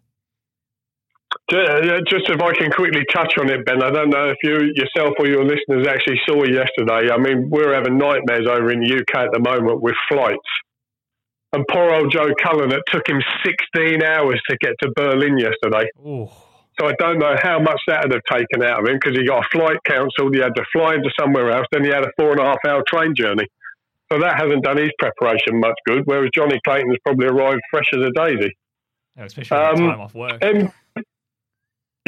Just 1.50 2.28
if 2.28 2.42
I 2.42 2.52
can 2.54 2.70
quickly 2.72 3.04
touch 3.12 3.34
on 3.38 3.49
it, 3.50 3.64
Ben, 3.64 3.82
I 3.82 3.90
don't 3.90 4.10
know 4.10 4.28
if 4.30 4.37
you 4.42 4.72
yourself 4.75 5.14
or 5.20 5.26
your 5.28 5.44
listeners 5.44 5.87
actually 5.87 6.20
saw 6.28 6.42
yesterday. 6.44 7.12
I 7.12 7.18
mean, 7.18 7.49
we're 7.49 7.72
having 7.75 7.96
nightmares 7.99 8.46
over 8.49 8.70
in 8.72 8.80
the 8.80 8.96
UK 8.96 9.26
at 9.26 9.32
the 9.32 9.38
moment 9.38 9.80
with 9.80 9.94
flights. 10.08 10.38
And 11.52 11.64
poor 11.69 11.90
old 11.92 12.12
Joe 12.12 12.28
Cullen, 12.42 12.73
it 12.73 12.83
took 12.87 13.09
him 13.09 13.21
16 13.45 14.02
hours 14.04 14.40
to 14.49 14.57
get 14.61 14.73
to 14.83 14.90
Berlin 14.95 15.37
yesterday. 15.37 15.88
Oh, 16.04 16.30
So 16.78 16.87
I 16.87 16.92
don't 16.99 17.19
know 17.19 17.35
how 17.42 17.59
much 17.59 17.80
that 17.88 18.04
would 18.04 18.12
have 18.12 18.23
taken 18.38 18.62
out 18.62 18.80
of 18.80 18.87
him 18.88 18.99
because 19.02 19.19
he 19.19 19.26
got 19.26 19.45
a 19.45 19.49
flight 19.50 19.78
cancelled. 19.85 20.35
He 20.35 20.40
had 20.40 20.54
to 20.54 20.64
fly 20.73 20.95
into 20.95 21.11
somewhere 21.19 21.50
else. 21.50 21.66
Then 21.73 21.85
he 21.85 21.90
had 21.90 22.04
a 22.04 22.11
four 22.16 22.30
and 22.33 22.40
a 22.40 22.45
half 22.45 22.59
hour 22.66 22.83
train 22.87 23.14
journey. 23.16 23.47
So 24.12 24.21
that 24.21 24.37
hasn't 24.40 24.62
done 24.64 24.76
his 24.76 24.90
preparation 24.99 25.59
much 25.61 25.75
good. 25.87 26.02
Whereas 26.04 26.30
Jonny 26.35 26.61
Clayton's 26.66 26.97
probably 27.04 27.26
arrived 27.26 27.61
fresh 27.71 27.88
as 27.95 28.00
a 28.00 28.11
daisy. 28.12 28.57
yeah, 29.16 29.25
especially 29.25 29.57
Um, 29.57 29.76
time 29.76 30.00
off 30.00 30.14
work. 30.14 30.38
M- 30.42 30.73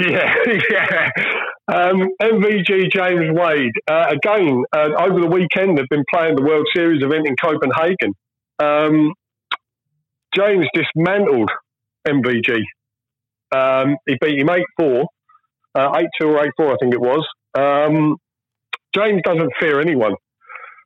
yeah, 0.00 0.34
yeah. 0.70 1.10
Um, 1.68 2.08
MVG 2.20 2.90
James 2.92 3.30
Wade. 3.38 3.72
Uh, 3.88 4.06
again, 4.10 4.62
uh, 4.72 4.90
over 4.98 5.20
the 5.20 5.26
weekend, 5.28 5.78
they've 5.78 5.88
been 5.90 6.04
playing 6.12 6.34
the 6.36 6.42
World 6.42 6.66
Series 6.74 7.02
event 7.04 7.26
in 7.26 7.34
Copenhagen. 7.36 8.14
Um, 8.58 9.12
James 10.34 10.66
dismantled 10.74 11.50
MVG. 12.06 12.62
Um, 13.54 13.96
he 14.06 14.16
beat 14.20 14.40
him 14.40 14.50
8 14.50 14.62
4, 14.78 15.06
uh, 15.74 15.92
8 15.96 16.06
2 16.20 16.26
or 16.28 16.44
8 16.44 16.50
4, 16.56 16.72
I 16.72 16.76
think 16.80 16.94
it 16.94 17.00
was. 17.00 17.26
Um, 17.54 18.16
James 18.94 19.20
doesn't 19.24 19.52
fear 19.60 19.80
anyone. 19.80 20.14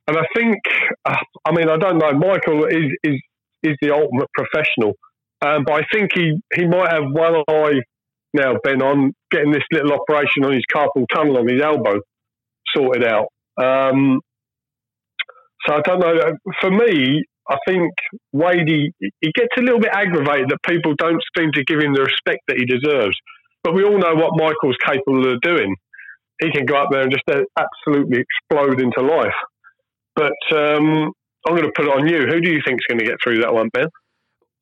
And 0.08 0.16
I 0.16 0.24
think, 0.36 0.58
uh, 1.04 1.16
I 1.44 1.52
mean, 1.52 1.68
I 1.68 1.76
don't 1.76 1.98
know, 1.98 2.12
Michael 2.12 2.64
is, 2.66 2.92
is, 3.02 3.20
is 3.62 3.76
the 3.80 3.92
ultimate 3.92 4.28
professional. 4.34 4.94
Um, 5.42 5.64
but 5.64 5.74
I 5.74 5.86
think 5.92 6.10
he, 6.14 6.40
he 6.54 6.66
might 6.66 6.92
have 6.92 7.04
one 7.04 7.42
eye 7.48 7.80
now, 8.32 8.54
Ben, 8.62 8.82
on 8.82 9.12
getting 9.30 9.50
this 9.50 9.62
little 9.72 9.92
operation 9.92 10.44
on 10.44 10.52
his 10.52 10.64
carpal 10.72 11.06
tunnel 11.12 11.38
on 11.38 11.48
his 11.48 11.60
elbow 11.62 12.00
sorted 12.74 13.04
out. 13.04 13.28
Um, 13.60 14.20
so 15.66 15.74
I 15.74 15.80
don't 15.80 16.00
know. 16.00 16.32
For 16.60 16.70
me, 16.70 17.24
I 17.48 17.56
think 17.68 17.92
Wade, 18.32 18.66
he, 18.68 18.92
he 19.20 19.32
gets 19.32 19.54
a 19.56 19.62
little 19.62 19.80
bit 19.80 19.90
aggravated 19.92 20.48
that 20.50 20.58
people 20.66 20.94
don't 20.96 21.22
seem 21.38 21.52
to 21.52 21.64
give 21.64 21.80
him 21.80 21.94
the 21.94 22.02
respect 22.02 22.40
that 22.48 22.56
he 22.58 22.64
deserves. 22.64 23.16
But 23.62 23.74
we 23.74 23.84
all 23.84 23.98
know 23.98 24.14
what 24.14 24.32
Michael's 24.36 24.76
capable 24.84 25.32
of 25.32 25.40
doing. 25.40 25.74
He 26.40 26.50
can 26.50 26.66
go 26.66 26.76
up 26.76 26.88
there 26.90 27.02
and 27.02 27.10
just 27.10 27.24
uh, 27.30 27.42
absolutely 27.58 28.18
explode 28.24 28.80
into 28.80 29.00
life. 29.00 29.34
But 30.14 30.32
um, 30.52 31.12
I'm 31.46 31.54
going 31.54 31.62
to 31.62 31.72
put 31.74 31.86
it 31.86 31.90
on 31.90 32.08
you. 32.08 32.26
Who 32.26 32.40
do 32.40 32.50
you 32.50 32.60
think 32.66 32.80
is 32.80 32.86
going 32.88 32.98
to 32.98 33.04
get 33.04 33.16
through 33.22 33.40
that 33.42 33.52
one, 33.54 33.68
Ben? 33.72 33.88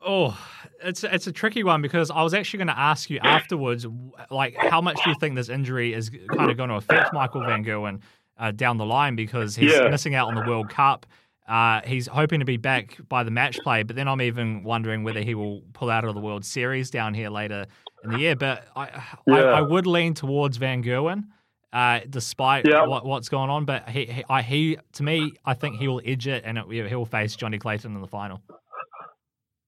Oh, 0.00 0.38
it's 0.82 1.02
it's 1.02 1.26
a 1.26 1.32
tricky 1.32 1.64
one 1.64 1.80
because 1.80 2.10
I 2.10 2.22
was 2.22 2.34
actually 2.34 2.58
going 2.58 2.68
to 2.68 2.78
ask 2.78 3.08
you 3.08 3.18
afterwards, 3.22 3.86
like, 4.30 4.54
how 4.56 4.80
much 4.82 5.04
do 5.04 5.08
you 5.10 5.14
think 5.14 5.34
this 5.34 5.48
injury 5.48 5.94
is 5.94 6.10
kind 6.32 6.50
of 6.50 6.56
going 6.58 6.68
to 6.68 6.74
affect 6.76 7.12
Michael 7.12 7.42
Van 7.42 7.64
Gerwen 7.64 8.00
uh, 8.36 8.50
down 8.50 8.76
the 8.76 8.84
line 8.84 9.16
because 9.16 9.56
he's 9.56 9.72
Yeah. 9.72 9.88
missing 9.88 10.14
out 10.14 10.28
on 10.28 10.34
the 10.34 10.42
World 10.42 10.68
Cup. 10.68 11.06
Uh, 11.46 11.82
he's 11.84 12.06
hoping 12.06 12.40
to 12.40 12.46
be 12.46 12.56
back 12.56 12.98
by 13.08 13.22
the 13.22 13.30
match 13.30 13.58
play, 13.58 13.82
but 13.82 13.96
then 13.96 14.08
I'm 14.08 14.22
even 14.22 14.62
wondering 14.62 15.04
whether 15.04 15.20
he 15.20 15.34
will 15.34 15.62
pull 15.74 15.90
out 15.90 16.04
of 16.04 16.14
the 16.14 16.20
World 16.20 16.44
Series 16.44 16.90
down 16.90 17.12
here 17.12 17.28
later 17.28 17.66
in 18.02 18.12
the 18.12 18.18
year. 18.18 18.34
But 18.36 18.66
I, 18.74 18.82
I, 18.84 19.02
Yeah. 19.26 19.34
I 19.44 19.60
would 19.60 19.86
lean 19.86 20.14
towards 20.14 20.56
Van 20.56 20.82
Gerwen, 20.82 21.24
uh, 21.72 22.00
despite 22.08 22.66
Yeah. 22.66 22.86
what, 22.86 23.04
what's 23.04 23.28
going 23.28 23.50
on. 23.50 23.66
But 23.66 23.90
he, 23.90 24.06
he, 24.06 24.24
I, 24.30 24.40
he, 24.40 24.78
to 24.92 25.02
me, 25.02 25.32
I 25.44 25.52
think 25.52 25.76
he 25.76 25.86
will 25.86 26.00
edge 26.04 26.26
it, 26.26 26.44
and 26.46 26.56
it, 26.56 26.64
he'll 26.88 27.04
face 27.04 27.36
Jonny 27.36 27.58
Clayton 27.58 27.94
in 27.94 28.00
the 28.00 28.06
final. 28.08 28.40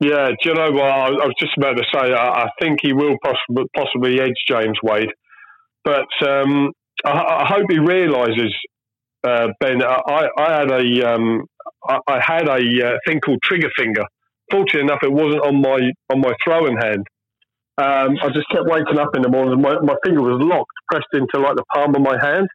Yeah, 0.01 0.29
do 0.29 0.51
you 0.51 0.55
know 0.55 0.71
what? 0.73 0.85
I 0.85 1.07
I 1.07 1.11
was 1.11 1.35
just 1.41 1.57
about 1.57 1.77
to 1.79 1.85
say, 1.93 2.13
I, 2.13 2.45
I 2.45 2.49
think 2.61 2.81
he 2.83 2.93
will 2.93 3.17
possibly, 3.25 3.65
possibly 3.75 4.21
edge 4.21 4.37
James 4.49 4.79
Wade. 4.83 5.09
But 5.85 6.09
um, 6.27 6.73
I, 7.05 7.11
I 7.11 7.47
hope 7.49 7.65
he 7.71 7.79
realises, 7.79 8.55
uh, 9.27 9.49
Ben, 9.61 9.83
I, 9.83 10.29
I 10.39 10.53
had 10.59 10.71
a, 10.71 11.15
um, 11.15 11.45
I, 11.89 11.99
I 12.09 12.21
had 12.21 12.49
a 12.49 12.61
uh, 12.87 12.99
thing 13.07 13.21
called 13.21 13.43
trigger 13.43 13.71
finger. 13.77 14.05
Fortunately 14.51 14.83
enough, 14.83 15.01
it 15.03 15.13
wasn't 15.13 15.45
on 15.45 15.61
my 15.61 15.79
on 16.13 16.21
my 16.21 16.33
throwing 16.45 16.77
hand. 16.77 17.05
Um, 17.79 18.17
I 18.23 18.29
just 18.29 18.49
kept 18.51 18.65
waking 18.65 18.99
up 18.99 19.15
in 19.15 19.23
the 19.23 19.29
morning. 19.29 19.61
My, 19.61 19.75
my 19.83 19.97
finger 20.05 20.23
was 20.23 20.41
locked, 20.41 20.73
pressed 20.91 21.13
into 21.13 21.45
like 21.45 21.57
the 21.57 21.65
palm 21.75 21.95
of 21.95 22.01
my 22.01 22.17
hand, 22.25 22.49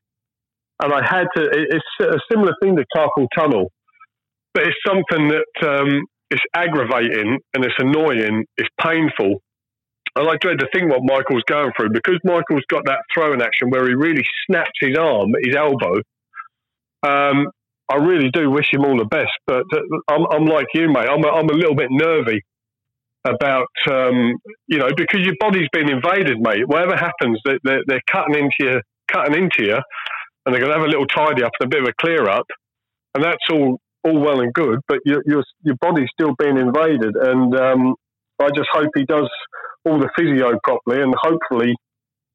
and 0.81 0.93
I 0.93 1.01
had 1.05 1.27
to. 1.35 1.43
It, 1.43 1.67
it's 1.69 1.85
a 2.01 2.19
similar 2.31 2.53
thing 2.61 2.75
to 2.77 2.85
carpal 2.95 3.27
tunnel, 3.37 3.71
but 4.53 4.63
it's 4.63 4.77
something 4.85 5.29
that 5.29 5.67
um, 5.67 6.01
it's 6.31 6.41
aggravating 6.55 7.37
and 7.53 7.65
it's 7.65 7.75
annoying. 7.77 8.45
It's 8.57 8.69
painful. 8.79 9.41
And 10.15 10.27
I 10.27 10.35
dread 10.41 10.59
to 10.59 10.67
think 10.73 10.91
what 10.91 11.01
Michael's 11.03 11.43
going 11.47 11.71
through 11.77 11.91
because 11.91 12.19
Michael's 12.23 12.65
got 12.67 12.83
that 12.85 12.99
throwing 13.13 13.41
action 13.41 13.69
where 13.69 13.87
he 13.87 13.93
really 13.93 14.23
snaps 14.45 14.71
his 14.79 14.97
arm, 14.97 15.29
his 15.43 15.55
elbow. 15.55 16.01
Um, 17.03 17.47
I 17.91 17.97
really 17.97 18.29
do 18.31 18.49
wish 18.49 18.67
him 18.71 18.85
all 18.85 18.97
the 18.97 19.05
best, 19.05 19.31
but 19.45 19.63
uh, 19.73 19.81
I'm, 20.07 20.25
I'm 20.31 20.45
like 20.45 20.67
you, 20.73 20.87
mate. 20.87 21.07
I'm 21.09 21.23
a, 21.25 21.27
I'm 21.27 21.49
a 21.49 21.53
little 21.53 21.75
bit 21.75 21.89
nervy 21.91 22.41
about 23.25 23.67
um, 23.89 24.35
you 24.67 24.77
know 24.77 24.89
because 24.95 25.19
your 25.21 25.35
body's 25.39 25.67
been 25.73 25.89
invaded, 25.89 26.39
mate. 26.39 26.67
Whatever 26.67 26.95
happens, 26.95 27.39
they, 27.45 27.57
they're, 27.63 27.83
they're 27.85 28.01
cutting 28.09 28.35
into 28.35 28.71
you, 28.71 28.81
cutting 29.11 29.35
into 29.35 29.65
you, 29.65 29.75
and 30.45 30.53
they're 30.53 30.61
going 30.61 30.71
to 30.71 30.77
have 30.79 30.87
a 30.87 30.89
little 30.89 31.05
tidy 31.05 31.43
up 31.43 31.51
and 31.59 31.67
a 31.67 31.69
bit 31.69 31.83
of 31.83 31.89
a 31.89 31.93
clear 31.99 32.29
up, 32.29 32.45
and 33.13 33.23
that's 33.23 33.43
all 33.51 33.79
all 34.03 34.19
well 34.19 34.39
and 34.39 34.53
good. 34.53 34.79
But 34.87 34.99
your 35.05 35.21
your, 35.25 35.43
your 35.63 35.75
body's 35.81 36.09
still 36.13 36.33
being 36.39 36.57
invaded, 36.57 37.15
and 37.15 37.53
um, 37.59 37.95
I 38.39 38.49
just 38.55 38.69
hope 38.71 38.89
he 38.95 39.03
does 39.03 39.29
all 39.83 39.99
the 39.99 40.09
physio 40.17 40.57
properly, 40.63 41.01
and 41.01 41.13
hopefully. 41.21 41.75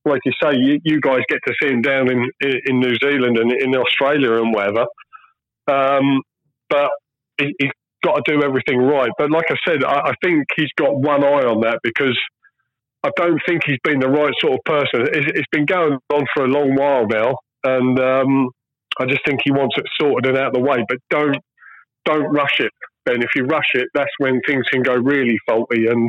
Like 0.08 0.20
you 0.24 0.30
say, 0.40 0.52
you, 0.54 0.78
you 0.84 1.00
guys 1.00 1.18
get 1.28 1.40
to 1.48 1.54
see 1.60 1.68
him 1.68 1.82
down 1.82 2.08
in 2.08 2.30
in 2.40 2.78
New 2.78 2.94
Zealand 2.94 3.38
and 3.38 3.50
in 3.52 3.74
Australia 3.74 4.34
and 4.34 4.54
wherever. 4.54 4.86
Um, 5.68 6.22
but 6.68 6.90
he, 7.38 7.54
he's 7.58 7.70
got 8.04 8.24
to 8.24 8.32
do 8.32 8.42
everything 8.42 8.78
right. 8.78 9.10
But 9.18 9.30
like 9.30 9.46
I 9.50 9.56
said, 9.66 9.84
I, 9.84 10.10
I 10.10 10.14
think 10.22 10.46
he's 10.56 10.70
got 10.76 10.96
one 10.96 11.24
eye 11.24 11.44
on 11.44 11.60
that 11.62 11.80
because 11.82 12.18
I 13.02 13.10
don't 13.16 13.40
think 13.46 13.62
he's 13.64 13.78
been 13.84 14.00
the 14.00 14.08
right 14.08 14.32
sort 14.40 14.54
of 14.54 14.64
person. 14.64 15.08
It's, 15.12 15.26
it's 15.34 15.48
been 15.52 15.66
going 15.66 15.98
on 16.12 16.26
for 16.34 16.44
a 16.44 16.48
long 16.48 16.74
while 16.74 17.06
now, 17.06 17.36
and 17.64 17.98
um, 18.00 18.50
I 18.98 19.06
just 19.06 19.24
think 19.26 19.40
he 19.44 19.52
wants 19.52 19.76
it 19.78 19.84
sorted 20.00 20.28
and 20.28 20.38
out 20.38 20.48
of 20.48 20.54
the 20.54 20.60
way. 20.60 20.84
But 20.88 20.98
don't 21.10 21.36
don't 22.04 22.32
rush 22.32 22.60
it, 22.60 22.72
Ben. 23.04 23.22
If 23.22 23.30
you 23.34 23.44
rush 23.44 23.70
it, 23.74 23.88
that's 23.94 24.10
when 24.18 24.40
things 24.46 24.64
can 24.72 24.82
go 24.82 24.94
really 24.94 25.38
faulty, 25.46 25.86
and 25.86 26.08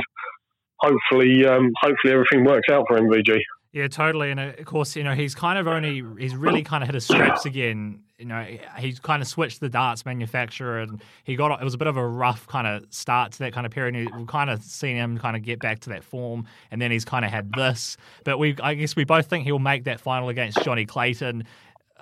hopefully, 0.79 1.45
um, 1.45 1.71
hopefully 1.81 2.13
everything 2.13 2.45
works 2.45 2.67
out 2.71 2.85
for 2.87 2.99
MVG. 2.99 3.37
Yeah, 3.73 3.87
totally. 3.87 4.31
And 4.31 4.39
uh, 4.39 4.53
of 4.57 4.65
course, 4.65 4.95
you 4.95 5.03
know, 5.03 5.13
he's 5.13 5.35
kind 5.35 5.59
of 5.59 5.67
only, 5.67 6.03
he's 6.17 6.35
really 6.35 6.63
kind 6.63 6.83
of 6.83 6.87
hit 6.87 6.95
his 6.95 7.03
straps 7.03 7.45
again. 7.45 7.99
You 8.17 8.25
know, 8.25 8.43
he's 8.77 8.99
kind 8.99 9.21
of 9.21 9.27
switched 9.27 9.59
the 9.59 9.69
darts 9.69 10.05
manufacturer 10.05 10.79
and 10.79 11.01
he 11.23 11.35
got, 11.35 11.61
it 11.61 11.63
was 11.63 11.73
a 11.73 11.77
bit 11.77 11.87
of 11.87 11.97
a 11.97 12.07
rough 12.07 12.47
kind 12.47 12.65
of 12.65 12.85
start 12.91 13.33
to 13.33 13.39
that 13.39 13.53
kind 13.53 13.65
of 13.65 13.71
period. 13.71 13.93
And 13.95 14.09
we've 14.17 14.27
kind 14.27 14.49
of 14.49 14.63
seen 14.63 14.95
him 14.95 15.17
kind 15.19 15.35
of 15.35 15.43
get 15.43 15.59
back 15.59 15.79
to 15.81 15.89
that 15.89 16.03
form. 16.03 16.47
And 16.71 16.81
then 16.81 16.89
he's 16.91 17.05
kind 17.05 17.23
of 17.25 17.29
had 17.31 17.51
this. 17.53 17.97
But 18.23 18.39
we, 18.39 18.55
I 18.63 18.73
guess 18.73 18.95
we 18.95 19.03
both 19.03 19.27
think 19.27 19.43
he'll 19.45 19.59
make 19.59 19.83
that 19.83 19.99
final 19.99 20.29
against 20.29 20.63
Jonny 20.63 20.85
Clayton. 20.85 21.43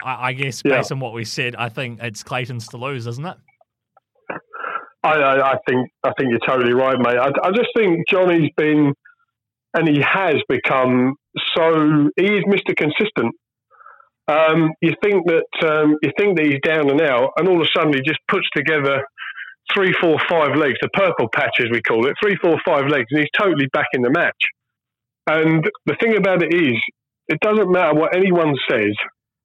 I, 0.04 0.28
I 0.30 0.34
guess 0.34 0.62
Yeah. 0.64 0.78
based 0.78 0.92
on 0.92 1.00
what 1.00 1.14
we 1.14 1.26
said, 1.26 1.56
I 1.56 1.68
think 1.70 2.00
it's 2.02 2.24
Clayton's 2.24 2.68
to 2.70 2.78
lose, 2.78 3.08
isn't 3.08 3.26
it? 3.26 3.38
I, 5.04 5.10
I, 5.18 5.52
I 5.52 5.58
think 5.68 5.90
I 6.04 6.12
think 6.18 6.32
you're 6.32 6.40
totally 6.48 6.74
right, 6.74 6.98
mate. 6.98 7.18
I, 7.18 7.30
I 7.44 7.52
just 7.52 7.70
think 7.78 8.08
Jonny's 8.10 8.50
been, 8.58 8.94
and 9.76 9.88
he 9.88 10.02
has 10.02 10.36
become 10.50 11.16
so. 11.56 12.10
He 12.18 12.26
is 12.26 12.44
Mr. 12.46 12.76
Consistent. 12.76 13.36
Um, 14.28 14.72
you 14.82 14.94
think 15.04 15.28
that 15.28 15.68
um, 15.70 15.98
you 16.02 16.12
think 16.18 16.38
that 16.38 16.46
he's 16.46 16.62
down 16.64 16.90
and 16.90 17.02
out, 17.02 17.32
and 17.38 17.48
all 17.48 17.62
of 17.62 17.68
a 17.68 17.70
sudden 17.78 17.94
he 17.94 18.02
just 18.02 18.20
puts 18.28 18.48
together 18.56 19.04
three, 19.74 19.94
four, 20.02 20.18
five 20.30 20.56
legs, 20.56 20.78
the 20.82 20.90
purple 20.94 21.28
patch 21.34 21.56
as 21.60 21.68
we 21.72 21.82
call 21.82 22.08
it, 22.08 22.16
three, 22.22 22.36
four, 22.42 22.58
five 22.66 22.88
legs, 22.88 23.08
and 23.12 23.20
he's 23.20 23.30
totally 23.38 23.68
back 23.74 23.88
in 23.94 24.02
the 24.02 24.10
match. 24.10 24.42
And 25.28 25.68
the 25.86 25.96
thing 26.00 26.16
about 26.18 26.44
it 26.44 26.54
is, 26.54 26.78
it 27.28 27.40
doesn't 27.42 27.72
matter 27.72 27.94
what 27.96 28.16
anyone 28.16 28.56
says. 28.70 28.94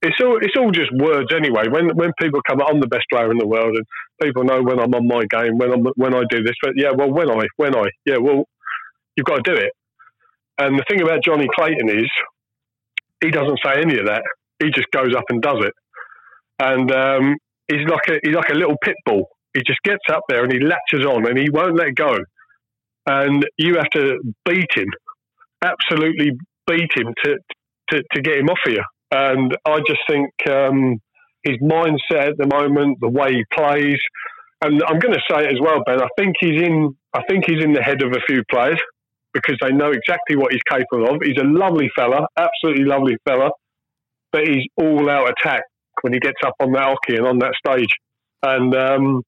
It's 0.03 0.17
all 0.23 0.39
it's 0.41 0.57
all 0.57 0.71
just 0.71 0.91
words 0.93 1.29
anyway. 1.35 1.69
When 1.69 1.89
when 1.97 2.13
people 2.19 2.41
come, 2.49 2.63
I'm 2.63 2.81
the 2.81 2.87
best 2.87 3.05
player 3.13 3.31
in 3.31 3.39
the 3.39 3.47
world, 3.47 3.77
and 3.77 3.85
people 4.23 4.45
know 4.45 4.63
when 4.63 4.81
I'm 4.81 4.95
on 4.95 5.07
my 5.07 5.25
game, 5.29 5.59
when 5.59 5.73
I'm 5.73 5.85
when 5.97 6.15
I 6.15 6.23
do 6.31 6.43
this. 6.43 6.55
But 6.63 6.73
yeah, 6.77 6.91
well, 6.97 7.11
when 7.11 7.31
I 7.31 7.47
when 7.57 7.77
I 7.77 7.85
yeah, 8.07 8.17
well, 8.17 8.45
you've 9.17 9.27
got 9.27 9.45
to 9.45 9.55
do 9.55 9.61
it. 9.61 9.73
And 10.61 10.79
the 10.79 10.85
thing 10.89 11.01
about 11.01 11.25
Jonny 11.25 11.49
Clayton 11.57 11.89
is, 11.89 12.11
he 13.25 13.31
doesn't 13.31 13.59
say 13.65 13.81
any 13.81 13.99
of 13.99 14.07
that. 14.07 14.23
He 14.63 14.71
just 14.71 14.91
goes 14.93 15.15
up 15.17 15.25
and 15.31 15.41
does 15.41 15.65
it. 15.65 15.73
And 16.59 16.93
um, 16.93 17.37
he's 17.67 17.89
like 17.89 18.07
a 18.09 18.21
he's 18.23 18.35
like 18.35 18.51
a 18.51 18.55
little 18.55 18.77
pit 18.85 18.97
bull. 19.07 19.29
He 19.55 19.63
just 19.67 19.81
gets 19.83 20.05
up 20.13 20.23
there 20.29 20.45
and 20.45 20.53
he 20.53 20.61
latches 20.61 21.07
on 21.07 21.27
and 21.27 21.39
he 21.39 21.49
won't 21.51 21.77
let 21.77 21.95
go. 21.95 22.15
And 23.07 23.45
you 23.59 23.77
have 23.77 23.89
to 23.95 24.21
beat 24.45 24.71
him, 24.75 24.89
absolutely 25.63 26.33
beat 26.67 26.91
him 26.95 27.15
to 27.25 27.39
to, 27.91 28.03
to 28.15 28.23
get 28.23 28.39
him 28.39 28.49
off 28.49 28.59
of 28.67 28.73
you. 28.73 28.85
And 29.11 29.57
I 29.67 29.79
just 29.87 30.01
think 30.09 30.31
um, 30.49 31.01
his 31.43 31.57
mindset 31.63 32.31
at 32.31 32.37
the 32.39 32.47
moment, 32.47 32.99
the 33.01 33.09
way 33.09 33.33
he 33.33 33.45
plays, 33.53 33.99
and 34.63 34.83
I'm 34.87 34.99
going 34.99 35.15
to 35.15 35.23
say 35.31 35.45
it 35.45 35.53
as 35.53 35.61
well, 35.61 35.83
Ben. 35.87 36.03
I 36.03 36.09
think 36.19 36.37
he's 36.39 36.61
in. 36.63 36.95
I 37.15 37.23
think 37.29 37.45
he's 37.47 37.65
in 37.65 37.73
the 37.73 37.83
head 37.83 38.03
of 38.03 38.13
a 38.13 38.21
few 38.27 38.43
players. 38.51 38.81
Because 39.33 39.57
they 39.63 39.71
know 39.71 39.91
exactly 39.91 40.37
what 40.37 40.53
he's 40.53 40.63
capable 40.69 41.09
of. 41.09 41.21
He's 41.23 41.37
a 41.41 41.45
lovely 41.45 41.89
fella, 41.95 42.27
absolutely 42.37 42.85
lovely 42.85 43.17
fella, 43.25 43.51
but 44.33 44.43
he's 44.47 44.67
all 44.77 45.09
out 45.09 45.31
attack 45.31 45.63
when 46.03 46.13
he 46.13 46.19
gets 46.19 46.39
up 46.45 46.55
on 46.61 46.73
that 46.73 46.89
oche 46.89 47.17
and 47.17 47.27
on 47.27 47.39
that 47.39 47.55
stage. 47.65 47.95
And 48.43 48.75
um, 48.75 49.23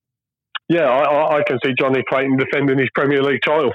yeah, 0.68 0.88
I, 0.88 1.38
I 1.38 1.42
can 1.46 1.58
see 1.64 1.72
Jonny 1.78 2.02
Clayton 2.08 2.36
defending 2.36 2.78
his 2.78 2.88
Premier 2.94 3.22
League 3.22 3.42
title. 3.44 3.72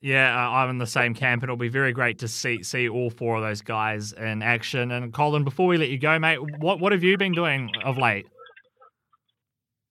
Yeah, 0.00 0.34
uh, 0.34 0.50
I'm 0.50 0.70
in 0.70 0.78
the 0.78 0.86
same 0.86 1.12
camp, 1.12 1.42
and 1.42 1.48
it'll 1.48 1.56
be 1.56 1.68
very 1.68 1.92
great 1.92 2.18
to 2.20 2.28
see 2.28 2.62
see 2.62 2.88
all 2.88 3.10
four 3.10 3.36
of 3.36 3.42
those 3.42 3.62
guys 3.62 4.12
in 4.12 4.42
action. 4.42 4.92
And 4.92 5.12
Colin, 5.12 5.42
before 5.42 5.66
we 5.66 5.76
let 5.76 5.88
you 5.88 5.98
go, 5.98 6.18
mate, 6.18 6.38
what 6.58 6.80
what 6.80 6.92
have 6.92 7.02
you 7.02 7.16
been 7.18 7.32
doing 7.32 7.70
of 7.84 7.98
late? 7.98 8.26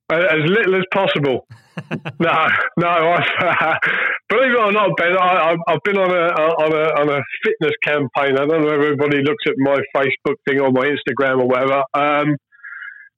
as 0.10 0.40
little 0.46 0.76
as 0.76 0.86
possible. 0.94 1.46
no, 2.20 2.48
no. 2.78 2.88
I've, 2.88 3.78
believe 4.38 4.54
it 4.54 4.60
or 4.60 4.72
not, 4.72 4.92
Ben, 4.98 5.18
I, 5.18 5.56
have 5.68 5.84
been 5.84 5.98
on 5.98 6.12
a 6.12 6.26
on 6.64 6.72
a 6.74 7.02
on 7.02 7.10
a 7.10 7.22
fitness 7.44 7.74
campaign. 7.84 8.38
I 8.38 8.46
don't 8.46 8.62
know 8.62 8.68
if 8.68 8.84
everybody 8.84 9.22
looks 9.24 9.44
at 9.48 9.56
my 9.58 9.78
Facebook 9.96 10.36
thing 10.48 10.60
or 10.60 10.72
my 10.72 10.86
Instagram 10.86 11.42
or 11.42 11.48
whatever. 11.48 11.84
Um, 11.94 12.36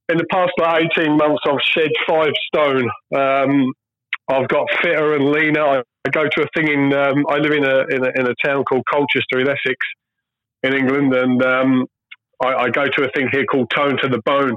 in 0.10 0.18
the 0.18 0.26
past 0.32 0.52
like 0.58 0.84
eighteen 0.84 1.18
months, 1.18 1.42
I've 1.46 1.62
shed 1.62 1.92
five 2.08 2.32
stone. 2.48 2.90
Um, 3.16 3.74
I've 4.30 4.48
got 4.48 4.68
fitter 4.82 5.16
and 5.16 5.32
leaner. 5.32 5.62
I, 5.62 5.78
I 6.06 6.10
go 6.12 6.24
to 6.24 6.42
a 6.44 6.48
thing 6.56 6.72
in. 6.72 6.94
Um, 6.94 7.26
I 7.30 7.38
live 7.38 7.52
in 7.52 7.66
a, 7.66 7.80
in 7.90 8.06
a, 8.06 8.20
in 8.20 8.28
a 8.28 8.36
town 8.46 8.64
called 8.64 8.84
Colchester 8.92 9.40
in 9.40 9.50
Essex, 9.50 9.78
in 10.64 10.74
England, 10.74 11.14
and 11.14 11.44
um, 11.44 11.86
I, 12.44 12.54
I, 12.54 12.70
go 12.70 12.86
to 12.86 13.04
a 13.04 13.12
thing 13.12 13.28
here 13.32 13.46
called 13.46 13.70
Tone 13.76 13.98
to 14.02 14.08
the 14.08 14.22
Bone. 14.26 14.56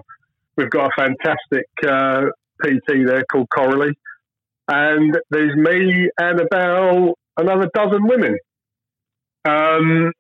We've 0.57 0.71
got 0.71 0.91
a 0.91 0.91
fantastic 0.97 1.67
uh, 1.87 2.27
PT 2.63 3.07
there 3.07 3.25
called 3.33 3.49
Coralie, 3.55 3.95
and 4.69 5.17
there's 5.31 5.57
me 5.57 6.09
and 6.19 6.41
about 6.41 7.15
another 7.37 7.69
dozen 7.75 8.07
women. 8.07 8.37
Um, 9.45 10.13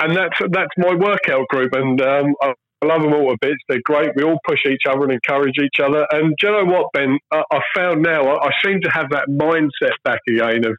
and 0.00 0.16
that's 0.16 0.38
that's 0.50 0.72
my 0.76 0.94
workout 0.94 1.46
group, 1.48 1.72
and 1.74 2.00
um, 2.00 2.34
I 2.42 2.54
love 2.84 3.02
them 3.02 3.14
all 3.14 3.32
a 3.32 3.36
bit. 3.40 3.56
They're 3.68 3.80
great. 3.84 4.10
We 4.16 4.24
all 4.24 4.38
push 4.46 4.60
each 4.66 4.82
other 4.88 5.04
and 5.04 5.12
encourage 5.12 5.56
each 5.62 5.80
other. 5.82 6.06
And 6.10 6.34
do 6.38 6.46
you 6.46 6.52
know 6.52 6.64
what, 6.64 6.86
Ben? 6.92 7.18
I, 7.32 7.42
I 7.50 7.60
found 7.74 8.02
now 8.02 8.22
I, 8.24 8.48
I, 8.48 8.50
seem 8.64 8.80
to 8.82 8.90
have 8.90 9.06
that 9.10 9.28
mindset 9.28 9.94
back 10.04 10.20
again 10.28 10.66
of 10.66 10.76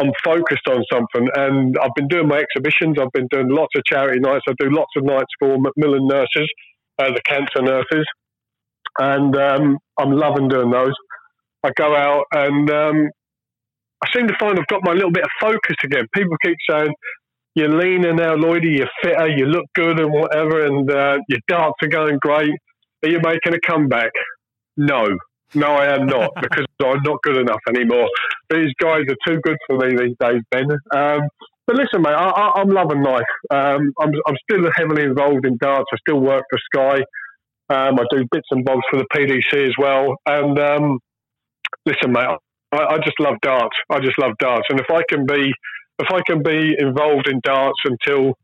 I'm 0.00 0.12
focused 0.24 0.68
on 0.68 0.84
something. 0.92 1.28
And 1.34 1.76
I've 1.78 1.94
been 1.96 2.08
doing 2.08 2.28
my 2.28 2.38
exhibitions. 2.38 2.98
I've 3.00 3.12
been 3.12 3.28
doing 3.30 3.48
lots 3.48 3.74
of 3.76 3.84
charity 3.84 4.20
nights. 4.20 4.44
I 4.48 4.52
do 4.58 4.70
lots 4.70 4.92
of 4.96 5.04
nights 5.04 5.32
for 5.38 5.58
Macmillan 5.58 6.06
nurses, 6.06 6.48
uh, 6.98 7.10
the 7.10 7.22
cancer 7.24 7.62
nurses, 7.62 8.06
and 8.98 9.36
um, 9.36 9.78
I'm 9.98 10.12
loving 10.12 10.48
doing 10.48 10.70
those. 10.70 10.94
I 11.64 11.70
go 11.76 11.94
out 11.96 12.24
and 12.32 12.70
um, 12.70 13.08
I 14.02 14.08
seem 14.14 14.28
to 14.28 14.34
find 14.38 14.58
I've 14.58 14.66
got 14.66 14.84
my 14.84 14.92
little 14.92 15.10
bit 15.10 15.24
of 15.24 15.30
focus 15.40 15.76
again. 15.84 16.06
People 16.14 16.36
keep 16.44 16.56
saying, 16.68 16.92
you're 17.54 17.68
leaner 17.68 18.14
now, 18.14 18.36
Lloydie, 18.36 18.78
you're 18.78 18.88
fitter, 19.02 19.28
you 19.28 19.46
look 19.46 19.64
good 19.74 19.98
and 19.98 20.12
whatever, 20.12 20.64
and 20.64 20.90
uh, 20.90 21.18
your 21.28 21.40
darts 21.48 21.76
are 21.82 21.88
going 21.88 22.18
great. 22.20 22.54
Are 23.02 23.08
you 23.08 23.20
making 23.22 23.54
a 23.54 23.60
comeback? 23.66 24.12
No. 24.76 25.06
No, 25.54 25.68
I 25.68 25.94
am 25.94 26.06
not 26.06 26.30
because 26.42 26.66
I'm 26.84 27.02
not 27.02 27.22
good 27.22 27.36
enough 27.36 27.60
anymore. 27.68 28.08
These 28.50 28.72
guys 28.80 29.02
are 29.08 29.16
too 29.26 29.40
good 29.42 29.56
for 29.66 29.78
me 29.78 29.96
these 29.96 30.16
days, 30.20 30.42
Ben. 30.50 30.70
Um, 30.94 31.28
but 31.66 31.76
listen, 31.76 32.02
mate, 32.02 32.14
I, 32.14 32.60
am 32.60 32.68
loving 32.68 33.02
life. 33.02 33.22
Um, 33.50 33.92
I'm, 34.00 34.12
I'm, 34.26 34.36
still 34.50 34.70
heavily 34.74 35.02
involved 35.02 35.44
in 35.44 35.58
darts. 35.58 35.86
I 35.92 35.96
still 35.98 36.20
work 36.20 36.44
for 36.48 36.58
Sky. 36.72 36.96
Um, 37.70 37.98
I 37.98 38.04
do 38.10 38.24
bits 38.30 38.46
and 38.50 38.64
bobs 38.64 38.82
for 38.90 38.98
the 38.98 39.06
PDC 39.14 39.66
as 39.66 39.74
well. 39.78 40.16
And 40.26 40.58
um, 40.58 40.98
listen, 41.86 42.12
mate, 42.12 42.26
I, 42.72 42.76
I, 42.76 42.96
just 42.98 43.18
love 43.20 43.36
darts. 43.42 43.76
I 43.90 44.00
just 44.00 44.18
love 44.18 44.32
darts. 44.38 44.66
And 44.70 44.80
if 44.80 44.86
I 44.90 45.02
can 45.08 45.26
be 45.26 45.52
if 45.98 46.08
I 46.12 46.20
can 46.26 46.42
be 46.42 46.76
involved 46.78 47.26
in 47.26 47.40
darts 47.42 47.80
until 47.84 48.34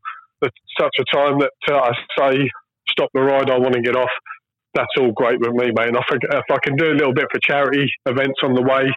the, 0.41 0.49
such 0.79 0.95
a 0.99 1.15
time 1.15 1.39
that 1.39 1.51
uh, 1.71 1.77
I 1.77 1.91
say 2.17 2.49
stop 2.89 3.09
the 3.13 3.21
ride, 3.21 3.49
I 3.49 3.57
want 3.57 3.73
to 3.73 3.81
get 3.81 3.95
off. 3.95 4.09
That's 4.73 4.91
all 4.99 5.11
great 5.13 5.39
with 5.39 5.51
me, 5.51 5.71
mate. 5.73 5.87
And 5.87 5.95
if 5.95 6.03
I, 6.09 6.37
if 6.37 6.51
I 6.51 6.57
can 6.61 6.75
do 6.75 6.91
a 6.91 6.97
little 6.97 7.13
bit 7.13 7.27
for 7.31 7.39
charity 7.39 7.87
events 8.05 8.39
on 8.43 8.55
the 8.55 8.61
way, 8.61 8.91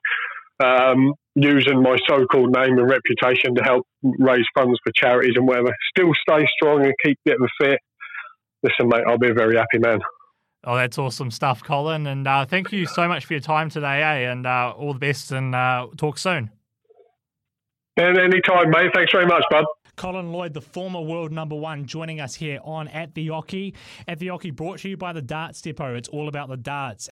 um, 0.61 1.15
using 1.37 1.83
my 1.83 1.97
so-called 2.09 2.53
name 2.53 2.79
and 2.79 2.91
reputation 2.91 3.55
to 3.55 3.63
help 3.63 3.87
raise 4.03 4.47
funds 4.57 4.79
for 4.83 4.93
charities 4.93 5.35
and 5.37 5.47
whatever, 5.47 5.73
still 5.97 6.11
stay 6.29 6.45
strong 6.57 6.85
and 6.85 6.93
keep 7.05 7.17
getting 7.25 7.47
fit. 7.61 7.79
Listen, 8.65 8.89
mate, 8.89 9.05
I'll 9.07 9.19
be 9.19 9.31
a 9.31 9.35
very 9.35 9.57
happy 9.57 9.79
man. 9.79 10.01
Oh, 10.69 10.77
that's 10.77 10.99
awesome 10.99 11.31
stuff, 11.31 11.65
Colin. 11.65 12.07
And 12.07 12.29
uh, 12.29 12.45
thank 12.45 12.73
you 12.73 12.85
so 12.85 13.09
much 13.09 13.25
for 13.25 13.33
your 13.33 13.41
time 13.41 13.71
today, 13.71 14.03
eh? 14.03 14.31
And 14.31 14.47
uh, 14.47 14.75
all 14.77 14.93
the 14.93 14.99
best 14.99 15.33
and 15.33 15.55
uh, 15.55 15.87
talk 15.97 16.19
soon. 16.19 16.51
And 17.97 18.19
anytime, 18.19 18.69
mate. 18.69 18.91
Thanks 18.95 19.11
very 19.11 19.25
much, 19.25 19.43
bud. 19.51 19.65
Colin 19.97 20.31
Lloyd, 20.31 20.53
the 20.53 20.61
former 20.61 21.01
world 21.01 21.33
number 21.33 21.57
one, 21.57 21.87
joining 21.87 22.21
us 22.21 22.35
here 22.35 22.61
on 22.65 22.87
At 22.89 23.15
the 23.15 23.29
Oche. 23.29 23.73
At 24.07 24.19
the 24.19 24.29
Oche 24.29 24.55
brought 24.55 24.81
to 24.81 24.91
you 24.91 24.99
by 24.99 25.15
the 25.15 25.23
Darts 25.23 25.63
Depot. 25.63 25.95
It's 25.95 26.09
all 26.09 26.29
about 26.29 26.51
the 26.51 26.57
darts. 26.59 27.07